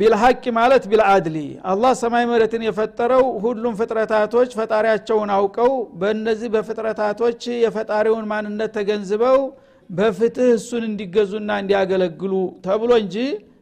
ቢልሐቂ 0.00 0.44
ማለት 0.56 0.84
ቢልአድሊ። 0.90 1.36
አላህ 1.70 1.92
ሰማይ 2.00 2.24
መሬትን 2.30 2.62
የፈጠረው 2.66 3.24
ሁሉም 3.44 3.74
ፍጥረታቶች 3.80 4.50
ፈጣሪያቸውን 4.58 5.30
አውቀው 5.36 5.70
በእነዚህ 6.00 6.48
በፍጥረታቶች 6.54 7.40
የፈጣሪውን 7.64 8.26
ማንነት 8.32 8.72
ተገንዝበው 8.76 9.38
በፍትህ 9.90 10.48
እሱን 10.56 10.84
እንዲገዙና 10.88 11.50
እንዲያገለግሉ 11.62 12.32
ተብሎ 12.66 12.90
እንጂ 13.02 13.16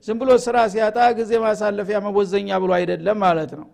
ዝም 0.07 0.19
ብሎ 0.21 0.31
ስራ 0.45 0.57
ሲያጣ 0.73 0.99
ጊዜ 1.19 1.33
ማሳለፊያ 1.45 1.99
መቦዘኛ 2.05 2.49
ብሎ 2.63 2.71
አይደለም 2.79 3.19
ማለት 3.25 3.53
ነው። 3.61 3.67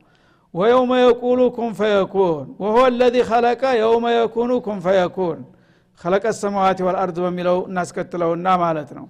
ወየውመ 0.55 0.93
የቁሉ 1.01 1.41
ኩን 1.57 1.73
ፈየኩን 1.79 2.47
ወሆ 2.63 2.77
ለዚ 2.99 3.17
ከለቀ 3.31 3.63
የውመ 3.81 4.07
የኩኑ 4.17 4.51
ኩን 4.67 4.79
ፈየኩን። 4.85 5.41
ከለቀ 6.01 6.25
ሰማዋት 6.39 6.79
ወልአርድ 6.87 7.19
በሚለው 7.25 7.59
እናስከትለውና 7.69 8.47
ማለት 8.63 8.91
ነው 8.99 9.07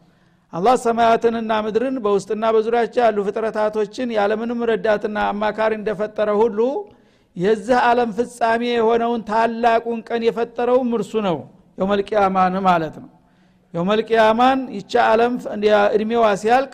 አላህ 0.54 0.74
ሰማያትንና 0.82 1.52
ምድርን 1.64 1.96
በውስጥና 2.04 2.44
በዙሪያቸው 2.54 3.02
ያሉ 3.04 3.18
ፍጥረታቶችን 3.28 4.08
ያለምንም 4.16 4.60
ረዳትና 4.70 5.18
አማካሪ 5.30 5.72
እንደፈጠረ 5.78 6.30
ሁሉ 6.40 6.58
የዚህ 7.36 7.78
ዓለም 7.86 8.10
ፍጻሜ 8.18 8.62
የሆነውን 8.72 9.22
ታላቁን 9.30 10.00
ቀን 10.08 10.22
የፈጠረውም 10.26 10.90
እርሱ 10.98 11.12
ነው። 11.26 11.38
የውመልቅያማን 11.78 12.56
ማለት 12.68 12.96
ነው። 13.02 13.10
የውመልቅያማን 13.74 14.60
ይቻ 14.76 14.92
ዓለም 15.12 15.32
እድሜዋ 15.96 16.24
ሲያልቅ 16.42 16.72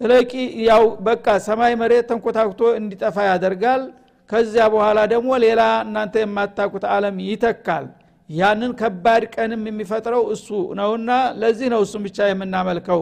እለቂ 0.00 0.32
ያው 0.68 0.84
በቃ 1.06 1.26
ሰማይ 1.46 1.72
መሬት 1.80 2.06
ተንኮታኩቶ 2.10 2.62
እንዲጠፋ 2.78 3.16
ያደርጋል። 3.30 3.82
ከዚያ 4.30 4.64
በኋላ 4.74 4.98
ደግሞ 5.12 5.30
ሌላ 5.44 5.62
እናንተ 5.84 6.14
የማታቁት 6.22 6.84
ዓለም 6.94 7.16
ይተካል 7.26 7.86
ያንን 8.30 8.72
ከባድ 8.80 9.22
ቀንም 9.34 9.62
የሚፈጥረው 9.68 10.22
እሱ 10.34 10.48
ነውና 10.78 11.10
ለዚህ 11.40 11.68
ነው 11.72 11.80
እሱም 11.86 12.02
ብቻ 12.06 12.28
የምናመልከው 12.28 13.00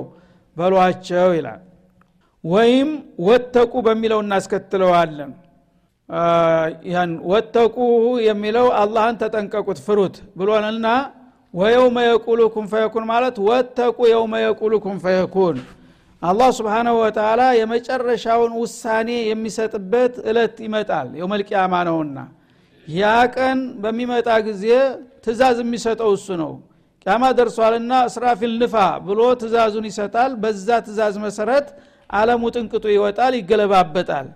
በሏቸው 0.56 1.28
ይላል። 1.36 1.60
ወይም 2.44 2.88
ወተቁ 3.26 3.72
በሚለው 3.86 4.20
እናስከትለዋለን። 4.24 5.32
ያን 6.88 7.10
ወተቁ 7.30 7.76
የሚለው 8.26 8.66
አላህን 8.80 9.16
ተጠንቀቁት 9.22 9.78
ፍሩት 9.86 10.14
ብሎንና 10.38 10.86
ወየውመ 11.54 11.98
የቁሉ 12.06 12.40
ኩን 12.54 12.66
ፈየኩን 12.72 13.04
ማለት 13.10 13.36
ወተቁ 13.48 13.98
የውመ 14.10 14.34
የቁሉ 14.44 14.72
ኩን 14.84 14.96
ፈየኩን። 15.04 15.58
አላህ 16.22 16.48
ስብሓናሁ 16.56 16.94
ወተላ 17.02 17.42
የመጨረሻውን 17.58 18.52
ውሳኔ 18.60 19.10
የሚሰጥበት 19.28 20.14
እለት 20.30 20.56
ይመጣል 20.66 21.08
የውመልቅያማ 21.18 21.74
ነውና። 21.88 22.16
ያ 22.88 23.04
ቀን 23.34 23.58
በሚመጣ 23.82 24.28
ጊዜ 24.46 24.64
ትእዛዝ 25.24 25.58
የሚሰጠው 25.62 26.10
እሱ 26.16 26.28
ነው። 26.42 26.52
ቅያማ 27.06 27.24
ደርሷልና 27.38 27.92
እስራፊል 28.08 28.52
ንፋ 28.60 28.74
ብሎ 29.06 29.20
ትእዛዙን 29.40 29.86
ይሰጣል። 29.90 30.32
በዛ 30.42 30.68
ትእዛዝ 30.86 31.14
መሰረት 31.24 31.68
አለሙ 32.10 32.42
ጥንቅጡ 32.54 32.84
ይወጣል 32.94 33.32
ይገለባበጣል። 33.38 34.28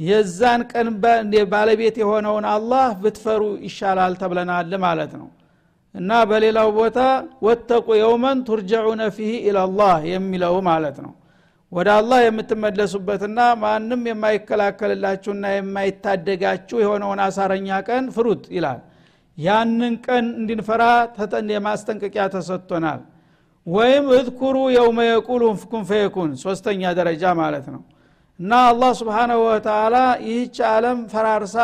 የዛን 0.00 0.60
ቀን 0.72 0.88
ባለቤት 1.52 1.96
የሆነውን 2.02 2.44
አላህ 2.52 2.88
ብትፈሩ 3.02 3.42
ይሻላል 3.66 4.12
ተብለናል 4.20 4.72
ማለት 4.84 5.12
ነው። 5.20 5.28
እና 5.94 6.10
በሌላው 6.30 6.68
ቦታ 6.76 6.98
ወተቁ 7.46 7.86
የውመን 8.00 8.38
ቱርጀዑነ 8.48 9.02
ፊህ 9.16 9.32
ኢላላህ 9.48 9.96
የሚለው 10.12 10.54
ማለት 10.68 10.98
ነው። 11.04 11.12
ወደ 11.72 11.88
አላህ 11.96 12.18
የምትመለሱበትና 12.24 13.38
ማንም 13.62 14.02
የማይከላከልላችሁና 14.10 15.46
የማይታደጋችሁ 15.54 16.76
የሆነውን 16.82 17.20
አሳረኛ 17.24 17.68
ቀን 17.88 18.04
ፍሩት 18.14 18.44
ይላል 18.56 18.78
ያንን 19.38 19.94
ቀን 20.06 20.26
እንድንፈራ 20.38 20.82
የማስጠንቀቂያ 21.54 22.24
ተሰጥቶናል። 22.34 23.00
ወይም 23.66 24.06
እዝኩሩ 24.16 24.56
የውመ 24.74 24.98
የቁሉ 25.08 25.42
ኩን 25.64 25.82
ፈየኩን 25.88 26.30
ሶስተኛ 26.44 26.82
ደረጃ 26.98 27.22
ማለት 27.40 27.66
ነው። 27.74 27.82
እና 28.40 28.52
አላህ 28.70 28.90
ስብሓናሁ 29.00 29.38
ወተላ 29.46 29.96
ይህች 30.26 30.56
ዓለም 30.70 30.98
ፈራርሳ 31.12 31.56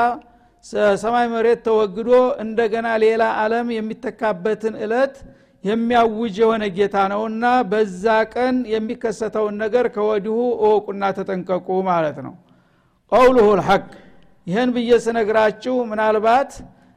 ሰማይ 1.02 1.26
መሬት 1.32 1.60
ተወግዶ 1.66 2.10
እንደገና 2.44 2.88
ሌላ 3.02 3.22
ዓለም 3.40 3.66
የሚተካበትን 3.76 4.74
እለት 4.84 5.16
የሚያውጅ 5.64 6.34
የሆነ 6.42 6.64
ጌታ 6.76 6.96
ነውና 7.12 7.44
በዛ 7.70 8.04
ቀን 8.34 8.56
የሚከሰተውን 8.72 9.54
ነገር 9.62 9.86
ከወዲሁ 9.94 10.36
እወቁና 10.58 11.04
ተጠንቀቁ 11.18 11.68
ማለት 11.90 12.18
ነው። 12.26 12.34
ቀውሉሁ 13.12 13.48
ልሐቅ 13.60 13.84
ይህን 14.46 14.70
ብዬ 14.76 14.90
ስነግራችሁ 15.04 15.74
ምናልባት 15.90 16.50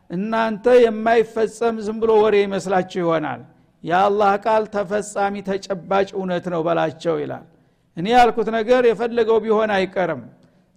እናንተ 0.10 0.66
የማይፈጸም 0.82 1.76
ዝም 1.86 1.98
ብሎ 2.02 2.12
ወሬ 2.24 2.36
ይመስላችሁ 2.44 3.00
ይሆናል። 3.04 3.42
የአላህ 3.84 4.32
ቃል 4.46 4.64
ተፈጻሚ 4.76 5.36
ተጨባጭ 5.50 6.10
እውነት 6.18 6.46
ነው 6.54 6.62
በላቸው 6.68 7.16
ይላል። 7.24 7.46
እኔ 7.98 8.08
ያልኩት 8.16 8.50
ነገር 8.58 8.84
የፈለገው 8.90 9.38
ቢሆን 9.46 9.72
አይቀርም። 9.78 10.22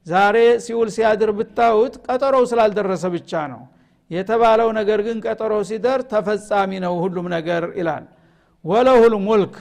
ዛሬ 0.06 0.36
ሲውል 0.64 0.88
ሲያድር 0.94 1.30
ብታዩት 1.38 1.94
ቀጠሮው 2.06 2.44
ስላልደረሰ 2.50 3.04
ብቻ 3.16 3.32
ነው። 3.52 3.62
የተባለው 4.10 4.68
ነገር 4.78 5.00
ግን 5.06 5.18
ቀጠሮ 5.26 5.52
ሲደር 5.68 6.00
ተፈጻሚ 6.12 6.70
ነው 6.84 6.94
ሁሉም 7.02 7.26
ነገር 7.36 7.64
ይላል። 7.80 8.04
ወለሁል 8.64 9.14
ሙልክ 9.26 9.54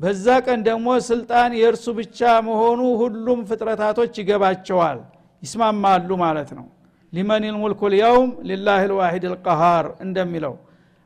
በዛ 0.00 0.26
ቀን 0.46 0.60
ደግሞ 0.68 0.88
ስልጣን 1.08 1.50
የእርሱ 1.60 1.86
ብቻ 1.98 2.18
መሆኑ 2.48 2.80
ሁሉም 3.00 3.40
ፍጥረታቶች 3.48 4.12
ይገባቸዋል 4.22 4.98
ይስማማሉ 5.42 6.10
ማለት 6.22 6.50
ነው 6.58 6.66
ሊመኒል 7.12 7.56
ሙልኩ 7.62 7.80
ልየውም 7.92 8.30
ሊላህ 8.48 8.80
ልዋሂድ 8.90 9.24
ልቀሃር 9.32 9.86
እንደሚለው። 10.04 10.54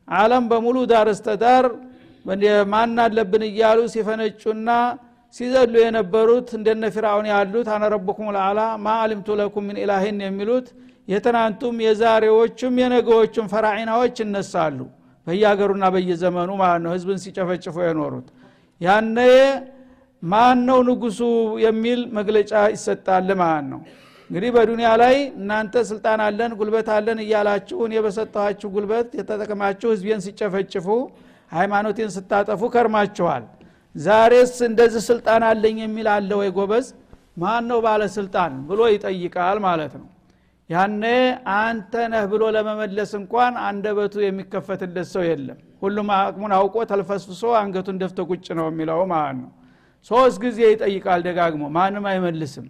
አለም 0.09 0.45
በሙሉ 0.51 0.77
ዳር 0.91 1.09
እስተዳር 1.13 1.67
ማን 2.73 2.97
አለብን 3.05 3.43
እያሉ 3.49 3.79
ሲፈነጩና 3.93 4.71
ሲዘሉ 5.35 5.75
የነበሩት 5.83 6.49
እንደነ 6.59 6.85
ፊርአውን 6.95 7.27
ያሉት 7.31 7.69
አነ 7.75 7.85
ረቡኩም 7.95 8.29
ልአላ 8.37 8.61
ማ 8.85 8.97
አሊምቱ 9.05 9.29
ለኩም 9.41 9.65
ምን 9.69 9.79
ኢላህን 9.83 10.19
የሚሉት 10.25 10.67
የትናንቱም 11.09 11.77
የዛሬዎቹም 11.85 12.75
የነገዎቹም 12.83 13.47
ፈራዒናዎች 13.53 14.17
ይነሳሉ 14.23 14.79
በየሀገሩና 15.27 15.85
በየዘመኑ 15.95 16.51
ማለት 16.63 16.83
ነው። 16.85 16.93
ህዝብን 16.97 17.19
ሲጨፈጭፉ 17.25 17.77
የኖሩት 17.87 18.29
ያነ 18.81 19.19
ማን 20.23 20.59
ነው 20.69 20.79
ንጉሱ 20.89 21.21
የሚል 21.65 22.01
መግለጫ 22.19 22.53
ይሰጣል 22.75 23.29
ማለት 23.41 23.67
ነው 23.73 23.81
እንግዲህ 24.33 24.51
በዱንያ 24.55 24.91
ላይ 25.01 25.15
እናንተ 25.39 25.75
ስልጣን 25.89 26.21
አለን 26.27 26.53
ጉልበት 26.59 26.87
አለን 26.95 27.19
እያላችሁ 27.25 27.79
እኔ 27.87 27.95
በሰጠኋችሁ 28.05 28.69
ጉልበት 28.75 29.09
የተጠቀማችሁ 29.19 29.89
ህዝቤን 29.93 30.21
ሲጨፈጭፉ 30.27 30.87
ሃይማኖቴን 31.53 32.11
ስታጠፉ 32.15 32.71
ከርማችኋል። 32.75 33.45
ዛሬስ 33.95 34.55
እንደዚህ 34.69 35.03
ስልጣን 35.09 35.43
አለኝ 35.51 35.77
የሚል 35.85 36.09
አለ 36.15 36.31
ወይ 36.41 36.51
ጎበዝ? 36.57 36.87
ማን 37.37 37.65
ነው 37.71 37.79
ባለስልጣን 37.87 38.53
ብሎ 38.69 38.81
ይጠይቃል 38.95 39.59
ማለት 39.67 39.93
ነው። 40.01 40.09
ያነ 40.71 41.05
አንተ 41.59 41.95
ነህ 42.13 42.25
ብሎ 42.33 42.43
ለመመለስ 42.57 43.11
እንኳን 43.21 43.55
አንደበቱ 43.69 44.15
የሚከፈትለት 44.25 45.09
ሰው 45.15 45.25
የለም። 45.29 45.59
ሁሉም 45.83 46.11
አቅሙን 46.19 46.55
አውቆ 46.59 46.77
ተልፈስፍሶ 46.91 47.45
አንገቱን 47.61 47.99
ደፍቶ 48.03 48.21
ቁጭ 48.31 48.47
ነው 48.59 48.69
የሚለው 48.73 49.03
ማለት 49.13 49.37
ነው። 49.43 49.51
ሶስት 50.11 50.39
ጊዜ 50.45 50.61
ይጠይቃል 50.73 51.21
ደጋግሞ 51.29 51.65
ማንም 51.77 52.07
አይመልስም 52.11 52.69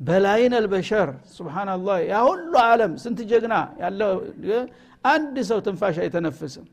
በላይን 0.00 0.52
አልበሸር። 0.58 1.08
ስብናላህ 1.34 1.98
ያ 2.08 2.16
ሁሉ 2.26 2.52
አለም 2.64 2.92
ስንት 3.02 3.20
ጀግና 3.30 3.54
ያለው 3.82 4.12
አንድ 5.04 5.36
ሰው 5.48 5.58
ትንፋሽ 5.66 5.96
አይተነፍስም። 6.04 6.66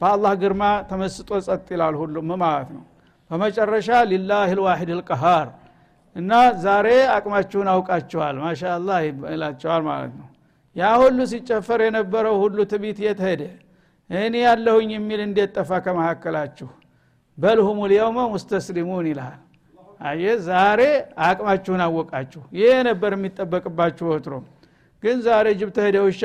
በአላህ 0.00 0.32
ግርማ 0.40 0.62
ተመስጦ 0.90 1.30
ጸጥ 1.46 1.66
ይላል 1.74 1.94
ሁሉም 2.00 2.30
ማለት 2.42 2.70
ነው። 2.76 2.84
በመጨረሻ 3.30 3.88
ሊላህ 4.10 4.50
ልዋሒድ 4.58 4.90
ልቀሃር 4.98 5.46
እና 6.16 6.32
ዛሬ 6.64 6.86
አቅማችሁን 7.14 7.68
አውቃችኋል 7.72 8.36
ማሻላ 8.42 8.90
ይላቸዋል 9.32 9.82
ማለት 9.88 10.12
ነው። 10.20 10.28
ያ 10.76 10.90
ሁሉ 11.02 11.18
ሲጨፈር 11.32 11.80
የነበረው 11.86 12.34
ሁሉ 12.42 12.58
ትቢት 12.72 12.98
የት 13.04 13.20
ሄደ? 13.26 13.42
እኔ 14.10 14.34
ያለሁኝ 14.46 14.90
የሚል 14.96 15.20
እንዴት 15.26 15.50
ጠፋ 15.56 15.70
ከመካከላችሁ? 15.84 16.68
በልሁም 17.38 17.78
ልየውመ 17.90 18.18
ሙስተስሊሙን 18.34 19.06
ይልሃል 19.10 19.40
አየ 20.00 20.24
ዛሬ 20.46 20.80
አቅማችሁን 21.26 21.82
አወቃችሁ። 21.84 22.42
ይሄ 22.58 22.70
ነበር 22.88 23.12
የሚጠበቅባችሁ 23.16 24.06
ወትሮም 24.10 24.44
ግን 25.02 25.16
ዛሬ 25.26 25.46
ጅብ 25.60 25.70
ተሄደ 25.76 25.96
ውሻ 26.04 26.20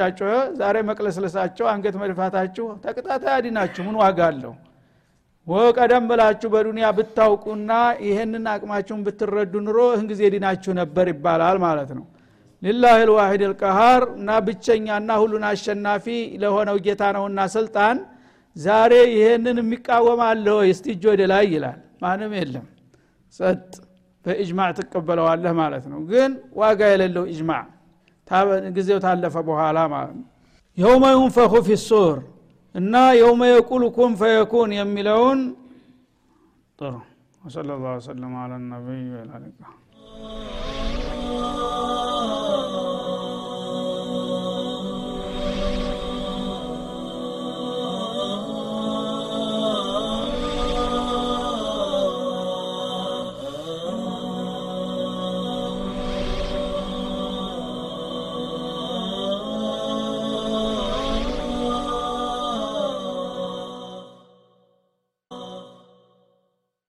ዛሬ 0.60 0.76
መቅለስለሳቸው 0.90 1.66
አንገት 1.72 1.96
መድፋታችሁ 2.02 2.66
ተቅጣታ 2.86 3.24
ያዲናችሁ 3.36 3.82
ምን 3.88 3.98
ዋጋ 4.02 4.20
አለው? 4.30 4.54
ወቀደም 5.48 6.04
ብላችሁ 6.10 6.50
በዱንያ 6.54 6.88
ብታውቁና 6.98 7.72
ይህንን 8.06 8.44
አቅማችሁን 8.54 9.02
ብትረዱ 9.06 9.54
ኑሮ 9.66 9.78
ይህን 9.94 10.08
ጊዜ 10.12 10.22
ዲናችሁ 10.34 10.72
ነበር 10.82 11.06
ይባላል 11.14 11.58
ማለት 11.66 11.92
ነው። 11.98 12.06
ሊላህ 12.62 12.98
ልዋሂድ 13.10 13.44
ልቀሃር 13.52 14.04
እና 14.18 14.32
ብቸኛና 14.48 15.12
ሁሉን 15.22 15.46
አሸናፊ 15.50 16.06
ለሆነው 16.42 16.78
ጌታ 16.86 17.04
ነውና 17.16 17.40
ስልጣን 17.56 17.98
ዛሬ 18.56 18.94
ይህንን 19.14 19.58
የሚቃወም 19.64 20.22
አለ 20.28 20.46
ወይ? 20.60 20.70
እስቲ 20.76 20.86
ላይ 21.28 21.46
ይላል። 21.54 21.80
ማንም 22.02 22.34
የለም 22.40 22.66
ጸጥ 23.34 23.72
በእጅማዕ 24.26 24.70
ትቀበለዋለህ 24.80 25.54
ማለት 25.62 25.86
ነው. 25.92 26.00
ግን 26.12 26.32
ዋጋ 26.62 26.82
የሌለው 26.92 27.26
እጅማዕ 27.32 27.64
ጊዜው 28.76 29.00
ታለፈ 29.06 29.36
በኋላ 29.48 29.80
ማለት 29.94 30.16
ነው። 30.20 30.28
የውመ 30.78 31.06
ዩንፈኹ 31.16 31.54
ፊሱር 31.68 32.18
እና 32.76 32.96
የውመ 33.20 33.42
የቁል 33.52 33.84
ኩን 33.98 34.12
ፈየኩን 34.22 34.70
የሚለውን 34.80 35.40
ጥሩ። 36.80 36.94
ወሰለ 37.42 37.70
ላሁ 37.74 37.94
ወሰለም 37.98 38.34
አላ 38.42 38.54
ነቢይ 38.68 39.04
ወላ 39.14 39.32